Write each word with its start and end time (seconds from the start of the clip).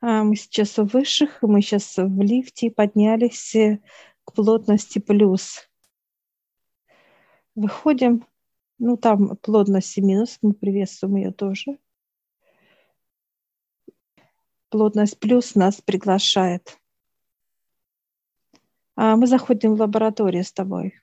А 0.00 0.22
мы 0.22 0.36
сейчас 0.36 0.78
у 0.78 0.84
высших, 0.84 1.42
мы 1.42 1.60
сейчас 1.60 1.96
в 1.96 2.20
лифте 2.20 2.70
поднялись 2.70 3.54
э, 3.56 3.80
к 4.24 4.32
плотности 4.32 5.00
плюс. 5.00 5.68
Выходим, 7.56 8.24
ну 8.78 8.96
там 8.96 9.36
плотность 9.38 9.98
минус, 9.98 10.38
мы 10.40 10.52
приветствуем 10.52 11.16
ее 11.16 11.32
тоже. 11.32 11.78
Плотность 14.68 15.18
плюс 15.18 15.56
нас 15.56 15.80
приглашает. 15.80 16.78
А 18.94 19.16
мы 19.16 19.26
заходим 19.26 19.74
в 19.74 19.80
лабораторию 19.80 20.44
с 20.44 20.52
тобой. 20.52 20.94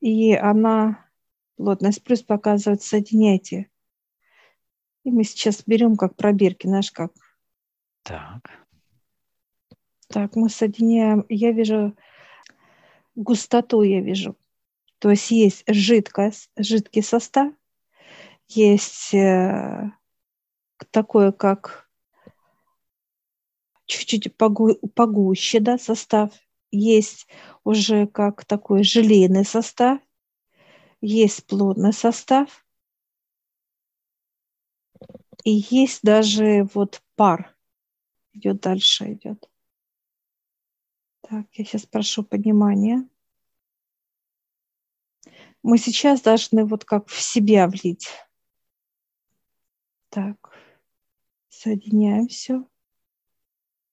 И 0.00 0.34
она, 0.34 1.08
плотность 1.56 2.04
плюс 2.04 2.22
показывает, 2.22 2.82
соединяйте 2.82 3.70
и 5.04 5.10
мы 5.10 5.24
сейчас 5.24 5.62
берем 5.66 5.96
как 5.96 6.16
пробирки, 6.16 6.66
знаешь, 6.66 6.90
как. 6.90 7.12
Так. 8.02 8.50
Так, 10.08 10.34
мы 10.36 10.48
соединяем, 10.48 11.24
я 11.28 11.52
вижу 11.52 11.96
густоту, 13.14 13.82
я 13.82 14.00
вижу. 14.00 14.36
То 14.98 15.10
есть 15.10 15.30
есть 15.30 15.64
жидкость, 15.66 16.50
жидкий 16.56 17.02
состав, 17.02 17.52
есть 18.48 19.12
э, 19.14 19.90
такое, 20.90 21.32
как 21.32 21.88
чуть-чуть 23.86 24.36
погу, 24.36 24.76
погуще, 24.94 25.60
да, 25.60 25.78
состав, 25.78 26.30
есть 26.70 27.26
уже 27.64 28.06
как 28.06 28.44
такой 28.44 28.82
желейный 28.82 29.44
состав, 29.44 30.00
есть 31.00 31.46
плотный 31.46 31.92
состав, 31.92 32.63
и 35.44 35.50
есть 35.70 36.02
даже 36.02 36.64
вот 36.74 37.02
пар. 37.16 37.54
Идет 38.32 38.60
дальше, 38.60 39.12
идет. 39.12 39.48
Так, 41.20 41.46
я 41.52 41.64
сейчас 41.64 41.86
прошу 41.86 42.24
понимания. 42.24 43.08
Мы 45.62 45.78
сейчас 45.78 46.20
должны 46.20 46.64
вот 46.64 46.84
как 46.84 47.08
в 47.08 47.20
себя 47.20 47.68
влить. 47.68 48.08
Так, 50.08 50.36
соединяем 51.48 52.28
все. 52.28 52.66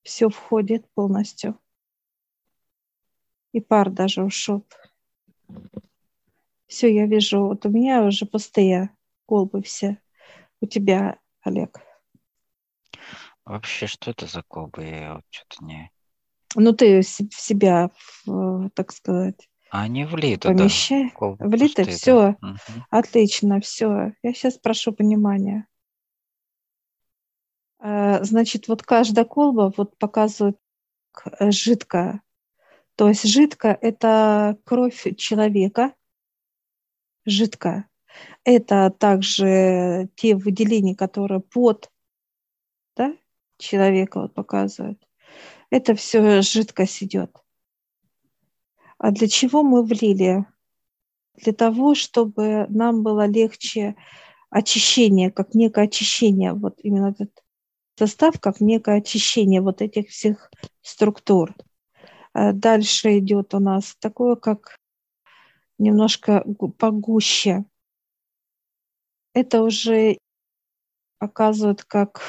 Все 0.02 0.28
входит 0.28 0.90
полностью. 0.92 1.58
И 3.52 3.60
пар 3.60 3.90
даже 3.90 4.24
ушел. 4.24 4.66
Все, 6.66 6.92
я 6.92 7.06
вижу, 7.06 7.46
вот 7.46 7.66
у 7.66 7.68
меня 7.68 8.02
уже 8.02 8.26
пустые 8.26 8.96
колбы 9.26 9.62
все. 9.62 9.98
У 10.60 10.66
тебя 10.66 11.21
Олег? 11.42 11.80
Вообще, 13.44 13.86
что 13.86 14.10
это 14.10 14.26
за 14.26 14.42
колбы? 14.42 14.84
Я 14.84 15.14
вот 15.14 15.24
что-то 15.30 15.64
не... 15.64 15.90
Ну, 16.54 16.72
ты 16.72 17.00
в 17.00 17.04
себя, 17.04 17.90
так 18.74 18.92
сказать, 18.92 19.48
а 19.72 19.84
они 19.84 20.04
влиты, 20.04 20.48
помещай. 20.48 21.14
Да. 21.18 21.34
Влиты, 21.38 21.84
все. 21.84 22.36
Да. 22.42 22.48
Угу. 22.48 22.84
Отлично, 22.90 23.58
все. 23.60 24.12
Я 24.22 24.34
сейчас 24.34 24.58
прошу 24.58 24.92
понимания. 24.92 25.66
А, 27.78 28.22
значит, 28.22 28.68
вот 28.68 28.82
каждая 28.82 29.24
колба 29.24 29.72
вот 29.74 29.96
показывает 29.96 30.58
э, 31.38 31.50
жидкая. 31.50 32.20
То 32.96 33.08
есть 33.08 33.24
жидкая– 33.24 33.78
это 33.80 34.58
кровь 34.64 35.16
человека, 35.16 35.94
жидкая. 37.24 37.88
Это 38.44 38.90
также 38.90 40.08
те 40.16 40.34
выделения, 40.34 40.94
которые 40.94 41.40
под 41.40 41.90
да, 42.96 43.16
человека 43.58 44.20
вот 44.20 44.34
показывают. 44.34 45.00
Это 45.70 45.94
все 45.94 46.42
жидкость 46.42 47.02
идет. 47.02 47.36
А 48.98 49.10
для 49.10 49.28
чего 49.28 49.62
мы 49.62 49.82
влили? 49.82 50.44
Для 51.36 51.52
того, 51.52 51.94
чтобы 51.94 52.66
нам 52.68 53.02
было 53.02 53.26
легче 53.26 53.96
очищение, 54.50 55.30
как 55.30 55.54
некое 55.54 55.84
очищение, 55.86 56.52
вот 56.52 56.78
именно 56.82 57.08
этот 57.08 57.42
состав, 57.98 58.38
как 58.38 58.60
некое 58.60 58.98
очищение 58.98 59.62
вот 59.62 59.80
этих 59.80 60.10
всех 60.10 60.50
структур. 60.82 61.54
А 62.34 62.52
дальше 62.52 63.18
идет 63.18 63.54
у 63.54 63.60
нас 63.60 63.96
такое, 63.98 64.36
как 64.36 64.76
немножко 65.78 66.44
погуще 66.78 67.64
это 69.34 69.62
уже 69.62 70.18
показывает, 71.18 71.84
как, 71.84 72.20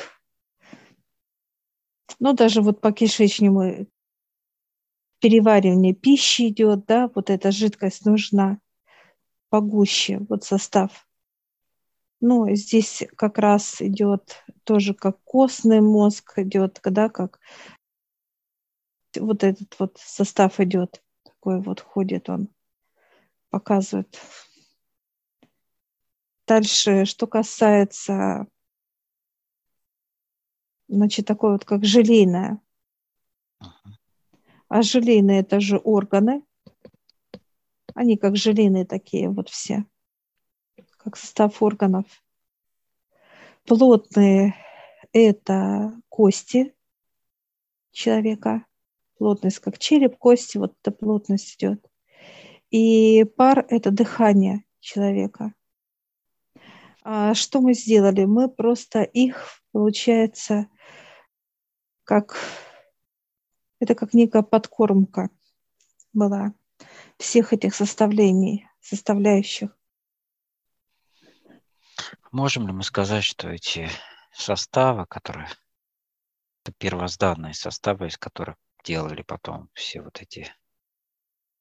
ну, 2.20 2.34
даже 2.34 2.62
вот 2.62 2.82
по 2.82 2.92
кишечнику 2.92 3.88
переваривание 5.20 5.94
пищи 5.94 6.50
идет, 6.50 6.86
да, 6.86 7.10
вот 7.14 7.30
эта 7.30 7.52
жидкость 7.52 8.06
нужна 8.06 8.60
погуще, 9.50 10.20
вот 10.30 10.44
состав. 10.44 11.08
Ну, 12.20 12.54
здесь 12.56 13.04
как 13.16 13.38
раз 13.38 13.82
идет 13.82 14.44
тоже 14.64 14.94
как 14.94 15.22
костный 15.24 15.82
мозг 15.82 16.38
идет, 16.38 16.80
да, 16.84 17.10
как 17.10 17.40
вот 19.20 19.44
этот 19.44 19.78
вот 19.80 19.98
состав 19.98 20.60
идет, 20.60 21.02
такой 21.24 21.62
вот 21.62 21.80
ходит 21.80 22.30
он, 22.30 22.50
показывает 23.50 24.20
Дальше, 26.54 27.06
что 27.06 27.26
касается, 27.26 28.46
значит, 30.88 31.26
такое 31.26 31.54
вот 31.54 31.66
как 31.66 31.84
желейное. 31.84 32.62
А 34.68 34.84
желейные 34.84 35.40
это 35.40 35.60
же 35.60 35.78
органы. 35.78 36.44
Они 37.96 38.18
как 38.18 38.36
желейные 38.36 38.86
такие 38.86 39.30
вот 39.30 39.50
все, 39.50 39.84
как 40.98 41.18
состав 41.18 41.60
органов. 41.64 42.06
Плотные 43.66 44.54
это 45.12 46.00
кости 46.08 46.76
человека. 47.92 48.64
Плотность 49.18 49.58
как 49.58 49.80
череп, 49.80 50.20
кости, 50.20 50.60
вот 50.60 50.76
эта 50.84 50.92
плотность 50.92 51.56
идет. 51.56 51.84
И 52.70 53.24
пар– 53.24 53.66
это 53.70 53.90
дыхание 53.90 54.66
человека. 54.80 55.56
А 57.06 57.34
что 57.34 57.60
мы 57.60 57.74
сделали? 57.74 58.24
Мы 58.24 58.50
просто 58.50 59.02
их, 59.02 59.62
получается, 59.74 60.68
как 62.06 62.38
это 63.80 63.94
как 63.94 64.14
некая 64.14 64.42
подкормка 64.42 65.30
была 66.14 66.54
всех 67.18 67.52
этих 67.52 67.76
составлений, 67.76 68.70
составляющих. 68.80 69.78
Можем 72.32 72.68
ли 72.68 72.74
мы 72.74 72.84
сказать, 72.84 73.26
что 73.26 73.50
эти 73.50 73.90
составы, 74.32 75.06
которые 75.06 75.50
это 76.64 76.72
первозданные 76.78 77.54
составы, 77.54 78.08
из 78.08 78.18
которых 78.18 78.56
делали 78.86 79.24
потом 79.24 79.70
все 79.74 80.02
вот 80.02 80.22
эти 80.22 80.48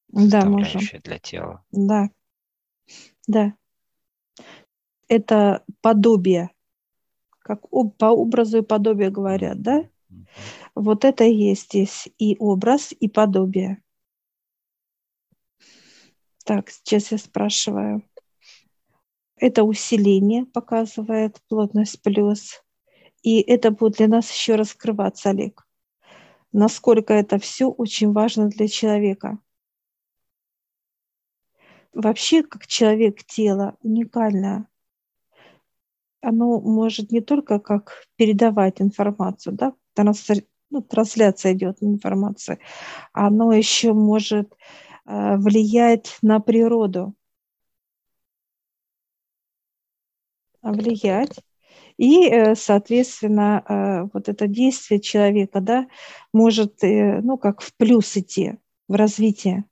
да, 0.06 0.44
можем. 0.44 0.80
для 1.02 1.18
тела? 1.18 1.64
Да, 1.72 2.10
да 3.26 3.56
это 5.12 5.62
подобие, 5.82 6.50
как 7.40 7.68
по 7.98 8.06
образу 8.06 8.58
и 8.58 8.62
подобию 8.62 9.12
говорят, 9.12 9.60
да? 9.60 9.86
Вот 10.74 11.04
это 11.04 11.24
и 11.24 11.34
есть 11.34 11.64
здесь 11.64 12.08
и 12.18 12.34
образ, 12.38 12.94
и 12.98 13.08
подобие. 13.08 13.82
Так, 16.46 16.70
сейчас 16.70 17.12
я 17.12 17.18
спрашиваю. 17.18 18.02
Это 19.36 19.64
усиление 19.64 20.46
показывает 20.46 21.42
плотность 21.46 22.00
плюс. 22.00 22.62
И 23.22 23.42
это 23.42 23.70
будет 23.70 23.98
для 23.98 24.08
нас 24.08 24.30
еще 24.30 24.54
раскрываться, 24.54 25.28
Олег. 25.30 25.68
Насколько 26.52 27.12
это 27.12 27.38
все 27.38 27.68
очень 27.68 28.12
важно 28.12 28.48
для 28.48 28.66
человека. 28.66 29.38
Вообще, 31.92 32.42
как 32.42 32.66
человек, 32.66 33.24
тело 33.24 33.76
уникальное 33.82 34.66
оно 36.22 36.60
может 36.60 37.10
не 37.10 37.20
только 37.20 37.58
как 37.58 38.06
передавать 38.16 38.80
информацию, 38.80 39.54
да, 39.54 39.74
транс, 39.94 40.26
ну, 40.70 40.80
трансляция 40.80 41.52
идет 41.52 41.82
информации, 41.82 42.58
оно 43.12 43.52
еще 43.52 43.92
может 43.92 44.54
э, 45.04 45.36
влиять 45.36 46.16
на 46.22 46.40
природу. 46.40 47.14
Влиять. 50.62 51.40
И, 51.98 52.28
э, 52.28 52.54
соответственно, 52.54 53.64
э, 53.68 54.08
вот 54.12 54.28
это 54.28 54.46
действие 54.46 55.00
человека, 55.00 55.60
да, 55.60 55.88
может, 56.32 56.78
ну, 56.82 57.36
как 57.36 57.60
в 57.60 57.74
плюс 57.76 58.16
идти 58.16 58.58
в 58.88 58.94
развитие. 58.94 59.64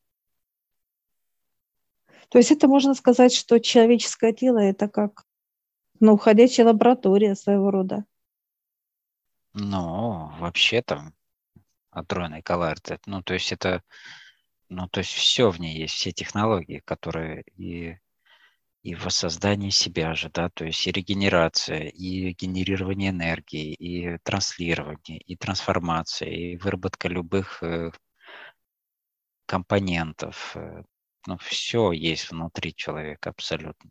То 2.29 2.39
есть 2.39 2.51
это 2.51 2.69
можно 2.69 2.95
сказать, 2.95 3.33
что 3.35 3.59
человеческое 3.59 4.33
тело– 4.33 4.59
это 4.59 4.89
как 4.89 5.25
Ну, 6.01 6.17
ходячая 6.17 6.67
лаборатория 6.67 7.35
своего 7.35 7.71
рода. 7.71 8.05
Ну, 9.53 10.31
вообще 10.39 10.83
там 10.83 11.15
адронный 11.91 12.43
коллайдер. 12.43 13.01
Ну, 13.07 13.23
то 13.23 13.35
есть 13.35 13.53
это, 13.53 13.83
ну, 14.69 14.89
то 14.89 15.01
есть 15.01 15.13
все 15.13 15.51
в 15.51 15.61
ней 15.61 15.77
есть, 15.77 15.95
все 15.95 16.13
технологии, 16.13 16.83
которые 16.85 17.43
и 17.57 17.99
и 18.83 18.95
воссоздание 18.95 19.71
себя 19.71 20.15
же, 20.15 20.31
да, 20.31 20.49
то 20.49 20.65
есть 20.65 20.87
и 20.87 20.93
регенерация, 20.93 21.89
и 21.89 22.33
генерирование 22.33 23.11
энергии, 23.11 23.75
и 23.75 24.19
транслирование, 24.23 25.19
и 25.19 25.37
трансформация, 25.37 26.31
и 26.31 26.57
выработка 26.57 27.09
любых 27.09 27.63
э, 27.63 27.91
компонентов. 29.47 30.57
Э, 30.57 30.83
ну, 31.27 31.37
все 31.39 31.93
есть 31.93 32.31
внутри 32.31 32.75
человека 32.75 33.31
абсолютно. 33.31 33.91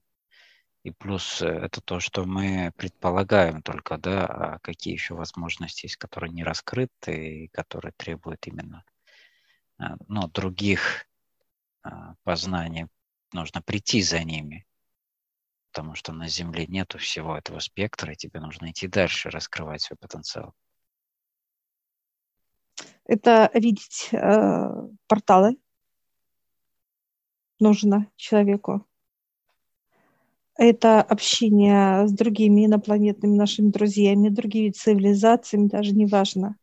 И 0.89 0.93
плюс 0.93 1.41
э, 1.41 1.47
это 1.47 1.81
то, 1.81 1.99
что 1.99 2.25
мы 2.25 2.71
предполагаем 2.75 3.61
только, 3.61 3.97
да, 3.97 4.25
а 4.25 4.59
какие 4.59 4.93
еще 4.93 5.13
возможности 5.13 5.85
есть, 5.85 5.97
которые 5.97 6.31
не 6.31 6.43
раскрыты 6.43 7.43
и 7.43 7.47
которые 7.49 7.93
требуют 7.95 8.47
именно 8.47 8.83
ну, 10.07 10.27
других 10.27 11.05
а, 11.83 12.15
познаний. 12.23 12.87
Нужно 13.31 13.61
прийти 13.61 14.01
за 14.01 14.23
ними 14.23 14.65
потому 15.71 15.95
что 15.95 16.13
на 16.13 16.27
Земле 16.27 16.65
нету 16.67 16.97
всего 16.97 17.37
этого 17.37 17.59
спектра, 17.59 18.11
и 18.11 18.15
тебе 18.15 18.39
нужно 18.39 18.71
идти 18.71 18.87
дальше, 18.87 19.29
раскрывать 19.29 19.81
свой 19.81 19.97
потенциал. 19.97 20.53
Это 23.05 23.49
видеть 23.53 24.09
э, 24.11 24.69
порталы 25.07 25.57
нужно 27.59 28.11
человеку. 28.15 28.88
Это 30.59 31.01
общение 31.01 32.05
с 32.05 32.11
другими 32.11 32.65
инопланетными 32.65 33.35
нашими 33.35 33.69
друзьями, 33.71 34.27
другими 34.27 34.71
цивилизациями, 34.71 35.69
даже 35.69 35.93
не 35.93 36.05
важно. 36.05 36.57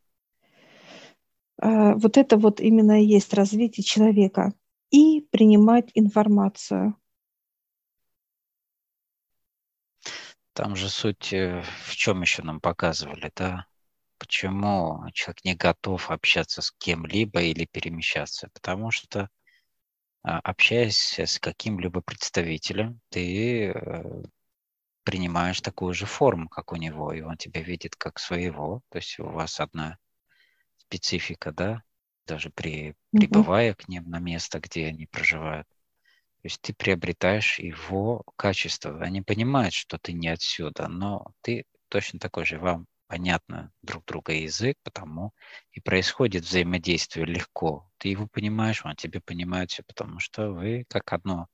Э, 1.63 1.95
вот 1.95 2.19
это 2.19 2.37
вот 2.37 2.61
именно 2.61 3.03
и 3.03 3.07
есть 3.07 3.33
развитие 3.33 3.85
человека. 3.85 4.53
И 4.91 5.27
принимать 5.31 5.91
информацию– 5.95 6.95
Там 10.57 10.75
же 10.75 10.89
суть 10.89 11.35
э, 11.35 11.63
в 11.85 11.95
чем 11.95 12.23
еще 12.23 12.43
нам 12.43 12.61
показывали, 12.61 13.31
да? 13.37 13.67
Почему 14.17 15.05
человек 15.13 15.45
не 15.45 15.55
готов 15.55 16.11
общаться 16.11 16.63
с 16.63 16.73
кем-либо 16.79 17.43
или 17.43 17.67
перемещаться? 17.67 18.49
Потому 18.55 18.91
что 18.91 19.21
а, 19.25 19.29
общаясь 20.27 21.19
с 21.19 21.39
каким-либо 21.39 22.01
представителем, 22.01 23.01
ты 23.11 23.69
э, 23.69 24.23
принимаешь 25.05 25.61
такую 25.61 25.95
же 25.95 26.05
форму, 26.05 26.49
как 26.49 26.73
у 26.73 26.77
него, 26.77 27.13
и 27.13 27.21
он 27.21 27.37
тебя 27.37 27.63
видит 27.63 27.95
как 27.95 28.19
своего. 28.19 28.83
То 28.91 28.99
есть 28.99 29.21
у 29.21 29.27
вас 29.27 29.61
одна 29.61 29.99
специфика, 30.79 31.53
да, 31.53 31.85
даже 32.27 32.51
при, 32.51 32.97
прибывая 33.13 33.75
к 33.75 33.87
ним 33.87 34.11
на 34.11 34.19
место, 34.19 34.59
где 34.59 34.87
они 34.87 35.07
проживают. 35.07 35.69
То 36.43 36.49
есть 36.49 36.61
ты 36.61 36.75
приобретаешь 36.75 37.61
его 37.61 38.25
качество. 38.35 39.01
Они 39.01 39.23
понимают, 39.23 39.75
что 39.75 39.97
ты 39.97 40.13
не 40.13 40.29
отсюда, 40.29 40.89
но 40.89 41.33
ты 41.41 41.67
точно 41.89 42.19
такой 42.19 42.45
же. 42.45 42.59
Вам 42.59 42.87
понятно 43.07 43.73
друг 43.83 44.05
друга 44.05 44.33
язык, 44.33 44.77
потому 44.83 45.33
и 45.73 45.81
происходит 45.81 46.45
взаимодействие 46.45 47.27
легко. 47.27 47.91
Ты 47.99 48.09
его 48.09 48.27
понимаешь, 48.27 48.85
он 48.85 48.97
тебе 48.97 49.21
понимает 49.21 49.71
все, 49.71 49.83
потому 49.83 50.19
что 50.21 50.51
вы 50.51 50.85
как 50.89 51.13
одно 51.13 51.49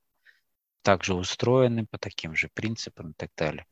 также 0.83 1.15
устроены 1.15 1.87
по 1.87 1.99
таким 1.99 2.35
же 2.35 2.49
принципам 2.53 3.13
и 3.13 3.15
так 3.15 3.31
далее. 3.37 3.67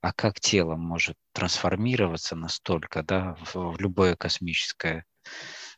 А 0.00 0.12
как 0.12 0.38
тело 0.40 0.76
может 0.76 1.16
трансформироваться 1.32 2.36
настолько, 2.36 3.02
да, 3.02 3.34
в, 3.40 3.72
в 3.72 3.80
любое 3.80 4.14
космическое 4.14 5.04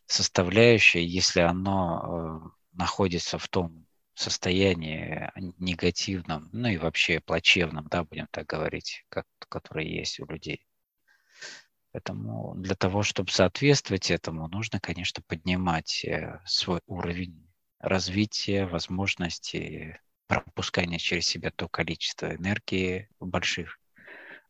составляющее, 0.06 1.06
если 1.06 1.40
оно 1.40 2.02
э, 2.44 2.76
находится 2.76 3.38
в 3.38 3.48
том 3.48 3.86
состоянии 4.14 5.30
негативном, 5.58 6.48
ну 6.52 6.68
и 6.68 6.76
вообще 6.76 7.20
плачевном, 7.20 7.86
да, 7.88 8.04
будем 8.04 8.26
так 8.30 8.46
говорить, 8.46 9.04
как, 9.08 9.26
которое 9.48 9.86
есть 9.86 10.18
у 10.18 10.26
людей. 10.26 10.66
Поэтому 11.92 12.54
для 12.56 12.74
того, 12.74 13.02
чтобы 13.02 13.30
соответствовать 13.30 14.10
этому, 14.10 14.48
нужно, 14.48 14.78
конечно, 14.78 15.22
поднимать 15.26 16.04
э, 16.04 16.40
свой 16.44 16.80
уровень 16.86 17.48
развития, 17.78 18.66
возможностей, 18.66 19.96
пропускания 20.26 20.98
через 20.98 21.26
себя 21.26 21.50
то 21.50 21.68
количество 21.68 22.34
энергии 22.34 23.08
в 23.18 23.26
больших 23.26 23.78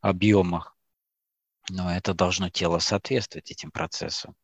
объемах. 0.01 0.77
Но 1.71 1.95
это 1.95 2.15
должно 2.15 2.51
тело 2.51 2.79
соответствовать 2.79 3.51
этим 3.51 3.71
процессам. 3.71 4.35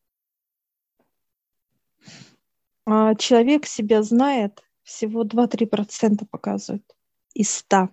А 2.85 3.15
человек 3.15 3.65
себя 3.65 4.03
знает, 4.03 4.63
всего 4.83 5.25
2-3% 5.25 6.25
показывают 6.29 6.85
из 7.33 7.49
100. 7.49 7.89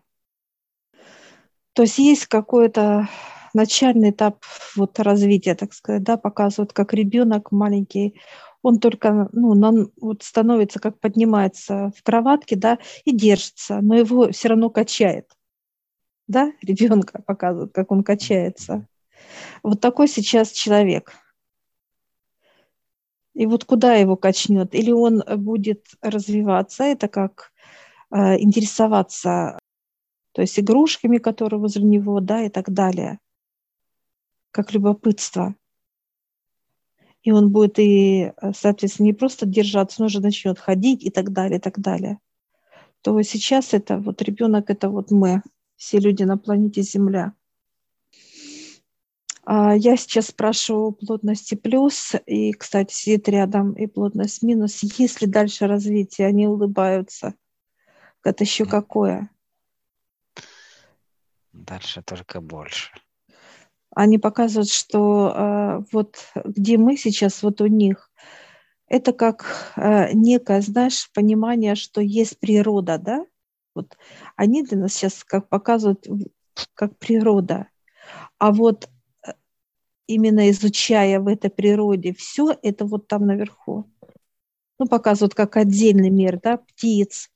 То 1.72 1.82
есть 1.82 1.98
есть 1.98 2.26
какой-то 2.26 3.08
начальный 3.54 4.10
этап 4.10 4.44
вот 4.76 4.98
развития, 4.98 5.54
так 5.54 5.72
сказать, 5.74 6.02
да, 6.02 6.16
показывают, 6.16 6.72
как 6.72 6.92
ребенок 6.94 7.52
маленький, 7.52 8.20
он 8.62 8.78
только 8.78 9.28
ну, 9.32 9.54
нам 9.54 9.90
вот 10.00 10.22
становится, 10.22 10.78
как 10.78 10.98
поднимается 11.00 11.92
в 11.96 12.02
кроватке, 12.02 12.56
да, 12.56 12.78
и 13.04 13.12
держится, 13.14 13.80
но 13.80 13.96
его 13.96 14.30
все 14.30 14.48
равно 14.48 14.70
качает, 14.70 15.30
да, 16.28 16.52
ребенка 16.62 17.22
показывают, 17.22 17.72
как 17.72 17.90
он 17.90 18.02
качается. 18.04 18.86
Вот 19.62 19.80
такой 19.80 20.08
сейчас 20.08 20.50
человек. 20.50 21.12
И 23.34 23.46
вот 23.46 23.64
куда 23.64 23.94
его 23.94 24.16
качнет? 24.16 24.74
Или 24.74 24.90
он 24.92 25.22
будет 25.38 25.86
развиваться, 26.02 26.84
это 26.84 27.08
как 27.08 27.52
э, 28.10 28.38
интересоваться, 28.38 29.58
то 30.32 30.42
есть 30.42 30.58
игрушками, 30.58 31.18
которые 31.18 31.58
возле 31.60 31.82
него, 31.82 32.20
да, 32.20 32.42
и 32.42 32.50
так 32.50 32.70
далее, 32.70 33.18
как 34.52 34.72
любопытство. 34.72 35.56
И 37.24 37.32
он 37.32 37.50
будет 37.50 37.78
и, 37.78 38.32
соответственно, 38.54 39.06
не 39.06 39.12
просто 39.12 39.46
держаться, 39.46 40.00
но 40.00 40.06
уже 40.06 40.20
начнет 40.20 40.58
ходить 40.58 41.02
и 41.02 41.10
так 41.10 41.32
далее, 41.32 41.58
и 41.58 41.60
так 41.60 41.80
далее. 41.80 42.18
То 43.00 43.20
сейчас 43.22 43.74
это 43.74 43.98
вот 43.98 44.22
ребенок, 44.22 44.70
это 44.70 44.88
вот 44.88 45.10
мы, 45.10 45.42
все 45.76 45.98
люди 45.98 46.22
на 46.22 46.38
планете 46.38 46.82
Земля– 46.82 47.34
а, 49.44 49.74
я 49.74 49.96
сейчас 49.96 50.26
спрашиваю 50.28 50.92
плотности 50.92 51.56
плюс, 51.56 52.14
и, 52.26 52.52
кстати, 52.52 52.94
сидит 52.94 53.28
рядом 53.28 53.72
и 53.72 53.86
плотность 53.86 54.42
минус. 54.42 54.82
Есть 54.82 55.20
ли 55.20 55.26
дальше 55.26 55.66
развитие? 55.66 56.28
Они 56.28 56.46
улыбаются. 56.46 57.34
Это 58.22 58.44
еще 58.44 58.66
какое? 58.66 59.30
Дальше 61.52 62.02
только 62.02 62.40
больше. 62.40 62.92
Они 63.94 64.18
показывают, 64.18 64.70
что 64.70 65.32
э, 65.34 65.82
вот 65.92 66.16
где 66.44 66.78
мы 66.78 66.96
сейчас, 66.96 67.42
вот 67.42 67.60
у 67.60 67.66
них, 67.66 68.10
это 68.86 69.12
как 69.12 69.72
э, 69.76 70.12
некое, 70.12 70.60
знаешь, 70.60 71.10
понимание, 71.12 71.74
что 71.74 72.00
есть 72.00 72.38
природа, 72.38 72.98
да? 72.98 73.26
Вот 73.74 73.96
они 74.36 74.62
для 74.62 74.78
нас 74.78 74.92
сейчас 74.92 75.24
как 75.24 75.48
показывают 75.48 76.06
как 76.74 76.98
природа. 76.98 77.68
А 78.38 78.52
вот 78.52 78.88
именно 80.06 80.50
изучая 80.50 81.20
в 81.20 81.28
этой 81.28 81.50
природе 81.50 82.14
все, 82.14 82.54
это 82.62 82.84
вот 82.84 83.08
там 83.08 83.26
наверху. 83.26 83.86
Ну, 84.78 84.88
показывают 84.88 85.34
как 85.34 85.56
отдельный 85.56 86.10
мир, 86.10 86.40
да, 86.42 86.58
птиц, 86.58 87.30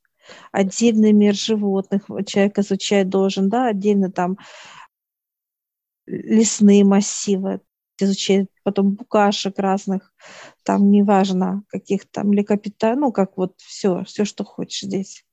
отдельный 0.53 1.13
мир 1.13 1.35
животных 1.35 2.07
человек 2.27 2.59
изучать 2.59 3.09
должен, 3.09 3.49
да, 3.49 3.69
отдельно 3.69 4.11
там 4.11 4.37
лесные 6.07 6.85
массивы, 6.85 7.61
изучать 7.99 8.49
потом 8.63 8.95
букашек 8.95 9.59
разных, 9.59 10.13
там 10.63 10.91
неважно, 10.91 11.63
каких 11.69 12.09
там 12.11 12.29
млекопитающих, 12.29 13.01
ну, 13.01 13.13
как 13.13 13.37
вот 13.37 13.55
все, 13.59 14.05
все, 14.05 14.25
что 14.25 14.45
хочешь 14.45 14.83
здесь. 14.83 15.25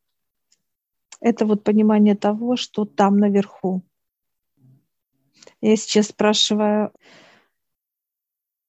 Это 1.20 1.46
вот 1.46 1.64
понимание 1.64 2.16
того, 2.16 2.56
что 2.56 2.86
там 2.86 3.18
наверху. 3.18 3.84
Я 5.62 5.78
сейчас 5.78 6.08
спрашиваю, 6.08 6.92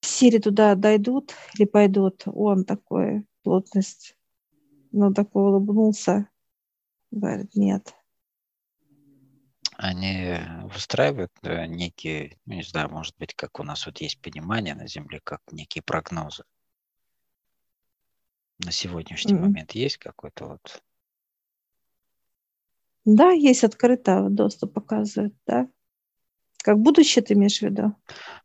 Сири 0.01 0.39
туда 0.39 0.75
дойдут 0.75 1.35
или 1.55 1.65
пойдут? 1.65 2.23
Он 2.27 2.65
такой, 2.65 3.25
плотность. 3.43 4.17
Ну, 4.93 5.13
такой 5.13 5.43
улыбнулся. 5.43 6.29
Говорит, 7.11 7.57
нет. 7.57 7.95
Они 9.77 10.37
выстраивают 10.73 11.33
э, 11.43 11.67
некие, 11.67 12.39
ну, 12.47 12.55
не 12.55 12.63
знаю, 12.63 12.91
может 12.91 13.17
быть, 13.19 13.35
как 13.35 13.59
у 13.61 13.63
нас 13.63 13.87
вот 13.87 14.01
есть 14.01 14.21
понимание 14.21 14.75
на 14.75 14.87
Земле, 14.87 15.21
как 15.23 15.41
некие 15.51 15.83
прогнозы. 15.83 16.45
На 18.59 18.71
сегодняшний 18.71 19.35
mm-hmm. 19.35 19.41
момент 19.41 19.73
есть 19.73 19.99
какой-то 19.99 20.47
вот 20.47 20.83
Да, 23.05 23.31
есть 23.31 23.65
открыто 23.65 24.29
доступ 24.31 24.75
показывает, 24.75 25.35
да. 25.47 25.69
Как 26.63 26.79
будущее 26.79 27.23
ты 27.23 27.35
имеешь 27.35 27.59
в 27.59 27.63
виду? 27.63 27.95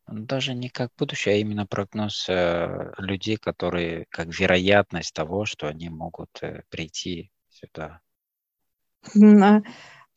Даже 0.05 0.53
не 0.53 0.67
как 0.67 0.91
будущее, 0.98 1.36
а 1.36 1.38
именно 1.38 1.65
прогноз 1.65 2.27
э, 2.27 2.91
людей, 2.98 3.38
которые, 3.38 4.07
как 4.09 4.27
вероятность 4.27 5.13
того, 5.13 5.45
что 5.45 5.69
они 5.69 5.88
могут 5.89 6.29
э, 6.41 6.63
прийти 6.69 7.31
сюда. 7.48 8.01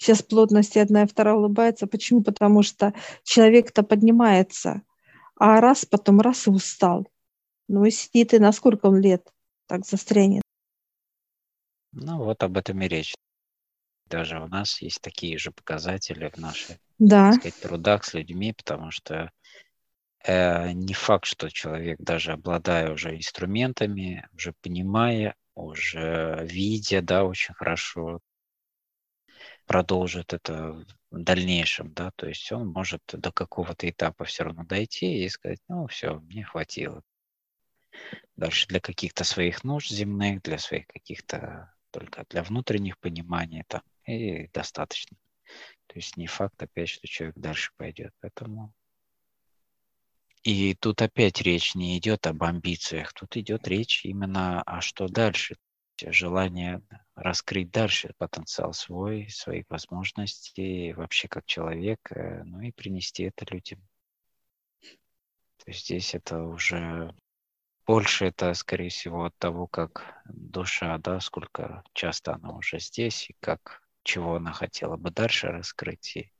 Сейчас 0.02 0.20
плотности 0.20 0.78
одна 0.78 1.04
и 1.04 1.06
вторая 1.06 1.36
улыбается. 1.36 1.86
Почему? 1.86 2.24
Потому 2.24 2.64
что 2.64 2.92
человек-то 3.22 3.84
поднимается, 3.84 4.82
а 5.36 5.60
раз 5.60 5.84
потом 5.84 6.20
раз 6.20 6.48
и 6.48 6.50
устал. 6.50 7.06
Ну 7.68 7.84
и 7.84 7.92
сидит, 7.92 8.34
и 8.34 8.40
на 8.40 8.50
сколько 8.50 8.86
он 8.86 8.98
лет 8.98 9.32
так 9.68 9.86
застрянет? 9.86 10.42
Ну 11.92 12.18
вот 12.18 12.42
об 12.42 12.58
этом 12.58 12.82
и 12.82 12.88
речь. 12.88 13.14
Даже 14.06 14.40
у 14.40 14.48
нас 14.48 14.82
есть 14.82 15.00
такие 15.00 15.38
же 15.38 15.52
показатели 15.52 16.28
в 16.28 16.36
наших 16.36 16.78
да. 16.98 17.34
сказать, 17.34 17.60
трудах 17.60 18.02
с 18.02 18.12
людьми, 18.12 18.52
потому 18.52 18.90
что 18.90 19.30
э, 20.24 20.72
не 20.72 20.94
факт, 20.94 21.26
что 21.26 21.48
человек, 21.48 22.00
даже 22.00 22.32
обладая 22.32 22.92
уже 22.92 23.14
инструментами, 23.14 24.28
уже 24.34 24.52
понимая, 24.62 25.36
уже 25.54 26.40
видя, 26.42 27.02
да, 27.02 27.22
очень 27.22 27.54
хорошо, 27.54 28.18
продолжит 29.66 30.32
это 30.32 30.84
в 31.10 31.22
дальнейшем, 31.22 31.92
да, 31.92 32.10
то 32.16 32.26
есть 32.26 32.50
он 32.52 32.68
может 32.68 33.02
до 33.12 33.32
какого-то 33.32 33.88
этапа 33.88 34.24
все 34.24 34.44
равно 34.44 34.64
дойти 34.64 35.24
и 35.24 35.28
сказать, 35.28 35.60
ну, 35.68 35.86
все, 35.86 36.20
мне 36.20 36.44
хватило. 36.44 37.02
Дальше 38.36 38.66
для 38.68 38.80
каких-то 38.80 39.24
своих 39.24 39.64
нужд 39.64 39.90
земных, 39.90 40.42
для 40.42 40.58
своих 40.58 40.86
каких-то 40.86 41.72
только 41.90 42.24
для 42.30 42.42
внутренних 42.42 42.98
пониманий 42.98 43.64
там, 43.68 43.82
и 44.06 44.48
достаточно. 44.48 45.16
То 45.86 45.96
есть 45.96 46.16
не 46.16 46.26
факт 46.26 46.60
опять, 46.62 46.88
что 46.88 47.06
человек 47.06 47.36
дальше 47.36 47.72
пойдет. 47.76 48.12
Поэтому 48.20 48.72
и 50.42 50.74
тут 50.74 51.02
опять 51.02 51.40
речь 51.40 51.74
не 51.76 51.96
идет 51.98 52.26
об 52.26 52.42
амбициях, 52.42 53.12
тут 53.12 53.36
идет 53.36 53.68
речь 53.68 54.04
именно 54.04 54.60
о 54.62 54.80
что 54.80 55.06
дальше. 55.06 55.56
Желание 56.00 56.82
раскрыть 57.14 57.70
дальше 57.70 58.14
потенциал 58.18 58.72
свой, 58.72 59.28
своих 59.28 59.66
возможностей, 59.68 60.92
вообще 60.94 61.28
как 61.28 61.44
человек, 61.46 62.00
э, 62.10 62.42
ну 62.44 62.60
и 62.60 62.72
принести 62.72 63.24
это 63.24 63.46
людям. 63.52 63.80
То 64.80 65.70
есть 65.70 65.84
здесь 65.84 66.14
это 66.14 66.42
уже 66.42 67.14
больше 67.86 68.26
это, 68.26 68.54
скорее 68.54 68.88
всего, 68.88 69.26
от 69.26 69.36
того, 69.38 69.66
как 69.66 70.22
душа, 70.24 70.98
да, 70.98 71.20
сколько 71.20 71.84
часто 71.92 72.34
она 72.34 72.52
уже 72.52 72.78
здесь 72.80 73.30
и 73.30 73.36
как 73.40 73.82
чего 74.02 74.36
она 74.36 74.52
хотела 74.52 74.96
бы 74.96 75.10
дальше 75.10 75.48
раскрыть. 75.48 76.32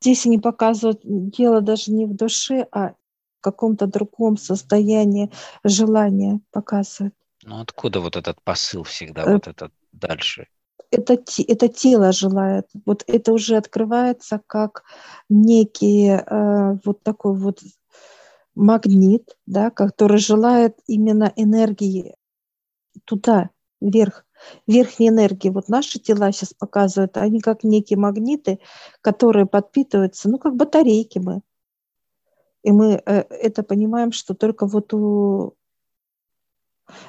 Здесь 0.00 0.26
они 0.26 0.38
показывают 0.38 1.00
дело 1.04 1.60
даже 1.60 1.92
не 1.92 2.06
в 2.06 2.14
душе, 2.14 2.66
а 2.72 2.90
в 2.90 3.40
каком-то 3.40 3.86
другом 3.86 4.36
состоянии 4.36 5.30
желания 5.64 6.40
показывают. 6.52 7.14
Ну 7.46 7.60
откуда 7.60 8.00
вот 8.00 8.16
этот 8.16 8.42
посыл 8.42 8.82
всегда, 8.82 9.22
э, 9.22 9.34
вот 9.34 9.46
этот 9.46 9.72
дальше? 9.92 10.48
Это, 10.90 11.16
это 11.46 11.68
тело 11.68 12.10
желает. 12.10 12.66
Вот 12.84 13.04
это 13.06 13.32
уже 13.32 13.56
открывается 13.56 14.40
как 14.46 14.82
некий 15.28 16.08
э, 16.08 16.78
вот 16.84 17.04
такой 17.04 17.36
вот 17.36 17.60
магнит, 18.56 19.36
да, 19.46 19.70
который 19.70 20.18
желает 20.18 20.76
именно 20.88 21.32
энергии 21.36 22.16
туда, 23.04 23.50
вверх 23.80 24.24
верхней 24.66 25.08
энергии. 25.08 25.48
Вот 25.48 25.68
наши 25.68 26.00
тела 26.00 26.32
сейчас 26.32 26.52
показывают, 26.52 27.16
они 27.16 27.40
как 27.40 27.62
некие 27.62 27.98
магниты, 27.98 28.58
которые 29.00 29.46
подпитываются, 29.46 30.28
ну, 30.28 30.38
как 30.38 30.56
батарейки 30.56 31.18
мы. 31.18 31.42
И 32.62 32.72
мы 32.72 33.00
э, 33.06 33.20
это 33.30 33.62
понимаем, 33.62 34.10
что 34.10 34.34
только 34.34 34.66
вот 34.66 34.92
у... 34.92 35.54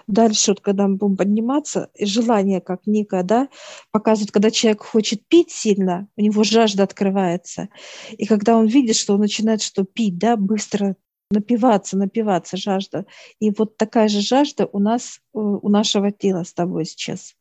Дальше, 0.07 0.51
вот, 0.51 0.61
когда 0.61 0.87
мы 0.87 0.95
будем 0.95 1.17
подниматься, 1.17 1.89
желание 1.99 2.61
как 2.61 2.87
некое, 2.87 3.23
да, 3.23 3.49
показывает, 3.91 4.31
когда 4.31 4.51
человек 4.51 4.81
хочет 4.81 5.27
пить 5.27 5.51
сильно, 5.51 6.07
у 6.15 6.21
него 6.21 6.43
жажда 6.43 6.83
открывается. 6.83 7.69
И 8.11 8.25
когда 8.25 8.57
он 8.57 8.67
видит, 8.67 8.95
что 8.95 9.13
он 9.13 9.19
начинает 9.19 9.61
что 9.61 9.83
пить, 9.83 10.17
да, 10.17 10.35
быстро 10.35 10.95
напиваться, 11.29 11.97
напиваться 11.97 12.57
жажда. 12.57 13.05
И 13.39 13.51
вот 13.51 13.77
такая 13.77 14.07
же 14.07 14.21
жажда 14.21 14.65
у 14.65 14.79
нас, 14.79 15.19
э, 15.33 15.37
у 15.39 15.69
нашего 15.69 16.11
тела 16.11 16.43
с 16.43 16.53
тобой 16.53 16.85
сейчас. 16.85 17.35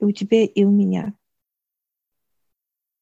И 0.00 0.04
у 0.04 0.12
тебя, 0.12 0.44
и 0.44 0.64
у 0.64 0.70
меня. 0.70 1.14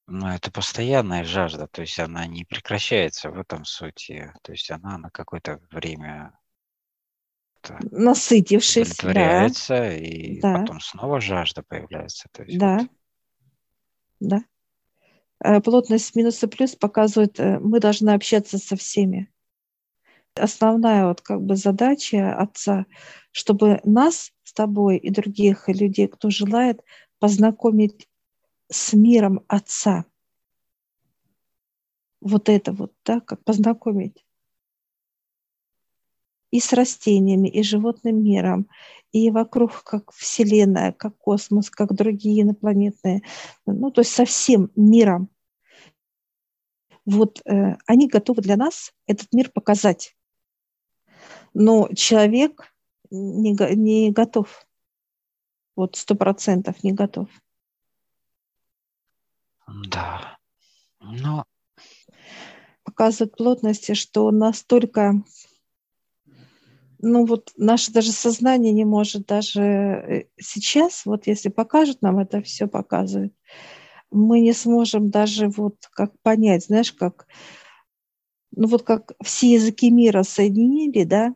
Ну, 0.09 0.27
это 0.27 0.51
постоянная 0.51 1.25
жажда, 1.25 1.69
то 1.69 1.83
есть 1.83 1.99
она 1.99 2.27
не 2.27 2.45
прекращается 2.45 3.31
в 3.31 3.39
этом 3.39 3.65
сути. 3.65 4.33
То 4.43 4.53
есть 4.53 4.71
она 4.71 4.99
на 4.99 5.11
какое-то 5.11 5.61
время 5.71 6.39
насытившись, 7.91 8.99
удовлетворяется, 8.99 9.75
да. 9.75 9.97
и 9.97 10.41
да. 10.41 10.61
потом 10.61 10.81
снова 10.81 11.21
жажда 11.21 11.63
появляется. 11.63 12.29
То 12.33 12.43
есть 12.43 12.59
да, 12.59 12.79
вот. 12.79 12.89
да. 14.21 14.45
Э, 15.45 15.61
плотность 15.61 16.15
минус 16.17 16.43
и 16.43 16.47
плюс 16.47 16.77
показывает, 16.77 17.39
э, 17.41 17.59
мы 17.59 17.81
должны 17.81 18.11
общаться 18.11 18.59
со 18.59 18.77
всеми 18.77 19.33
основная 20.35 21.07
вот 21.07 21.21
как 21.21 21.43
бы 21.43 21.57
задача 21.57 22.35
отца, 22.35 22.87
чтобы 23.31 23.81
нас 23.85 24.33
с 24.45 24.53
тобой 24.53 24.99
и 24.99 25.11
других 25.11 25.69
людей, 25.69 26.09
кто 26.09 26.31
желает, 26.31 26.83
познакомить 27.19 28.09
с 28.69 28.93
миром 28.95 29.45
отца. 29.49 30.05
Вот 32.21 32.49
это 32.49 32.73
вот, 32.73 32.93
да, 33.05 33.21
как 33.21 33.45
познакомить. 33.45 34.25
И 36.53 36.61
с 36.61 36.73
растениями, 36.73 37.49
и 37.49 37.65
животным 37.65 38.23
миром, 38.23 38.69
и 39.11 39.33
вокруг 39.33 39.83
как 39.83 40.13
Вселенная, 40.13 40.93
как 40.93 41.19
космос, 41.19 41.69
как 41.69 41.93
другие 41.93 42.43
инопланетные, 42.43 43.23
ну, 43.67 43.91
то 43.91 44.03
есть 44.03 44.13
со 44.13 44.25
всем 44.25 44.71
миром. 44.77 45.29
Вот 47.05 47.43
э, 47.45 47.77
они 47.87 48.07
готовы 48.07 48.43
для 48.43 48.57
нас 48.57 48.93
этот 49.09 49.33
мир 49.33 49.51
показать 49.51 50.15
но 51.55 51.89
человек 51.95 52.73
не, 53.11 53.53
не 53.75 54.11
готов. 54.11 54.67
Вот 55.77 55.97
сто 55.97 56.15
процентов 56.15 56.83
не 56.83 56.93
готов. 56.93 57.29
Да. 59.89 60.39
Но... 61.01 61.45
Показывает 62.85 63.37
плотности, 63.37 63.95
что 63.95 64.31
настолько 64.31 65.23
ну 67.03 67.27
вот 67.27 67.53
наше 67.57 67.93
даже 67.93 68.13
сознание 68.13 68.73
не 68.73 68.85
может 68.85 69.27
даже 69.27 69.61
э, 69.61 70.25
сейчас, 70.41 71.05
вот 71.05 71.27
если 71.27 71.49
покажут 71.49 72.01
нам 72.01 72.21
это 72.21 72.41
все 72.43 72.69
показывает, 72.69 73.35
мы 74.11 74.41
не 74.41 74.53
сможем 74.53 75.11
даже 75.11 75.49
вот 75.49 75.77
как 75.93 76.13
понять, 76.23 76.67
знаешь, 76.67 76.93
как, 76.93 77.27
ну 78.53 78.69
вот 78.69 78.85
как 78.85 79.13
все 79.23 79.53
языки 79.53 79.91
мира 79.91 80.23
соединили, 80.23 81.03
да, 81.03 81.35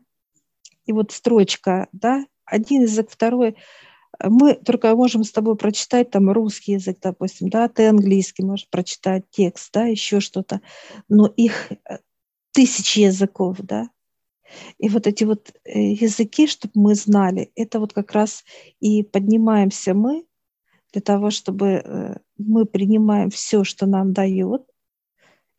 и 0.87 0.93
вот 0.93 1.11
строчка, 1.11 1.89
да, 1.93 2.25
один 2.45 2.83
язык, 2.83 3.11
второй. 3.11 3.57
Мы 4.23 4.55
только 4.55 4.95
можем 4.95 5.25
с 5.25 5.33
тобой 5.33 5.57
прочитать 5.57 6.11
там 6.11 6.31
русский 6.31 6.73
язык, 6.73 6.99
допустим, 7.03 7.51
да, 7.51 7.69
ты 7.69 7.89
английский 7.89 8.45
можешь 8.45 8.69
прочитать 8.71 9.25
текст, 9.31 9.71
да, 9.73 9.87
еще 9.87 10.21
что-то, 10.21 10.61
но 11.09 11.27
их 11.27 11.73
э, 11.73 11.99
тысячи 12.53 13.01
языков, 13.01 13.59
да, 13.61 13.91
и 14.79 14.89
вот 14.89 15.07
эти 15.07 15.25
вот 15.25 15.53
э, 15.65 15.93
языки, 15.93 16.47
чтобы 16.47 16.73
мы 16.75 16.95
знали, 16.95 17.51
это 17.55 17.81
вот 17.81 17.93
как 17.93 18.13
раз 18.13 18.45
и 18.81 19.03
поднимаемся 19.03 19.95
мы 19.95 20.27
для 20.93 21.03
того, 21.03 21.31
чтобы 21.31 21.67
э, 21.67 22.17
мы 22.39 22.67
принимаем 22.67 23.31
все, 23.31 23.65
что 23.65 23.87
нам 23.87 24.13
дает, 24.13 24.63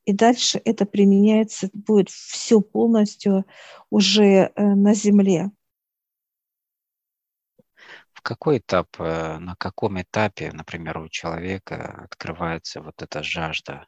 и 0.06 0.14
дальше 0.14 0.62
это 0.64 0.86
применяется, 0.86 1.70
будет 1.74 2.10
все 2.10 2.62
полностью 2.62 3.46
уже 3.90 4.24
э, 4.24 4.64
на 4.64 4.94
Земле. 4.94 5.52
В 8.14 8.22
какой 8.22 8.58
этап, 8.58 8.98
на 8.98 9.56
каком 9.58 10.02
этапе, 10.02 10.52
например, 10.52 10.98
у 10.98 11.08
человека 11.08 12.04
открывается 12.04 12.82
вот 12.82 13.02
эта 13.02 13.24
жажда 13.24 13.88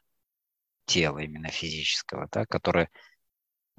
тела 0.86 1.18
именно 1.18 1.48
физического, 1.48 2.28
да, 2.32 2.46
которая 2.46 2.88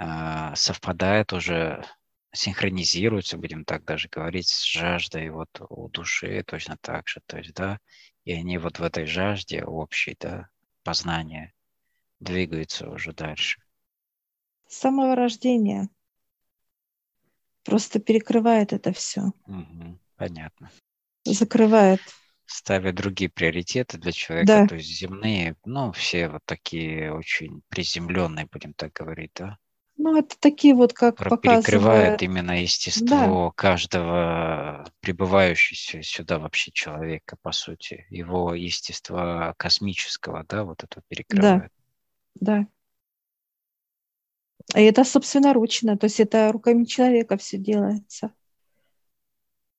э, 0.01 0.55
совпадает 0.55 1.33
уже, 1.33 1.85
синхронизируется, 2.33 3.37
будем 3.37 3.65
так 3.65 3.85
даже 3.85 4.09
говорить, 4.09 4.47
с 4.47 4.65
жаждой 4.65 5.29
вот 5.29 5.49
у 5.69 5.89
души 5.89 6.43
точно 6.43 6.77
так 6.81 7.07
же, 7.07 7.21
то 7.25 7.37
есть, 7.37 7.53
да, 7.53 7.79
и 8.25 8.33
они 8.33 8.57
вот 8.57 8.79
в 8.79 8.83
этой 8.83 9.05
жажде 9.05 9.63
общей, 9.63 10.15
да, 10.19 10.49
познания 10.83 11.53
двигается 12.19 12.89
уже 12.89 13.13
дальше? 13.13 13.61
С 14.67 14.77
самого 14.77 15.15
рождения. 15.15 15.89
Просто 17.63 17.99
перекрывает 17.99 18.73
это 18.73 18.91
все. 18.93 19.33
Угу, 19.45 19.99
понятно. 20.15 20.71
Закрывает. 21.25 22.01
ставя 22.45 22.91
другие 22.91 23.29
приоритеты 23.29 23.97
для 23.97 24.11
человека, 24.11 24.47
Да, 24.47 24.67
то 24.67 24.75
есть 24.75 24.89
земные, 24.89 25.55
ну, 25.65 25.91
все 25.91 26.27
вот 26.27 26.41
такие 26.45 27.13
очень 27.13 27.61
приземленные, 27.69 28.47
будем 28.51 28.73
так 28.73 28.93
говорить, 28.93 29.31
да, 29.35 29.57
ну 30.01 30.17
это 30.17 30.35
такие 30.39 30.73
вот, 30.73 30.93
как 30.93 31.17
показывает, 31.17 32.23
именно 32.23 32.47
да, 32.47 32.53
естество 32.55 33.51
каждого 33.51 34.85
прибывающего 34.99 36.01
сюда 36.01 36.39
вообще 36.39 36.71
человека, 36.71 37.37
по 37.41 37.51
сути, 37.51 38.07
его 38.09 38.55
естество 38.55 39.53
космического, 39.57 40.43
да, 40.49 40.63
вот 40.63 40.83
это 40.83 40.95
да, 40.95 41.01
перекрывает. 41.07 41.71
да. 42.35 42.67
И 44.75 44.81
это 44.81 45.03
собственноручно, 45.03 45.97
то 45.97 46.05
есть 46.05 46.19
это 46.19 46.51
руками 46.51 46.85
человека 46.85 47.37
все 47.37 47.59
делается. 47.59 48.33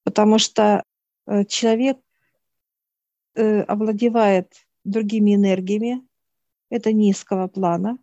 Потому 0.04 0.38
что 0.38 0.84
э, 1.26 1.44
человек 1.46 1.98
э, 3.34 3.62
овладевает 3.62 4.52
другими 4.84 5.34
энергиями, 5.34 6.06
это 6.70 6.92
низкого 6.92 7.48
плана, 7.48 7.98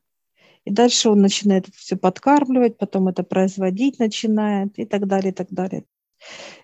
и 0.69 0.71
дальше 0.71 1.09
он 1.09 1.19
начинает 1.19 1.65
все 1.73 1.97
подкармливать, 1.97 2.77
потом 2.77 3.07
это 3.07 3.23
производить 3.23 3.97
начинает 3.97 4.77
и 4.77 4.85
так 4.85 5.07
далее, 5.07 5.31
и 5.31 5.33
так 5.33 5.47
далее. 5.49 5.83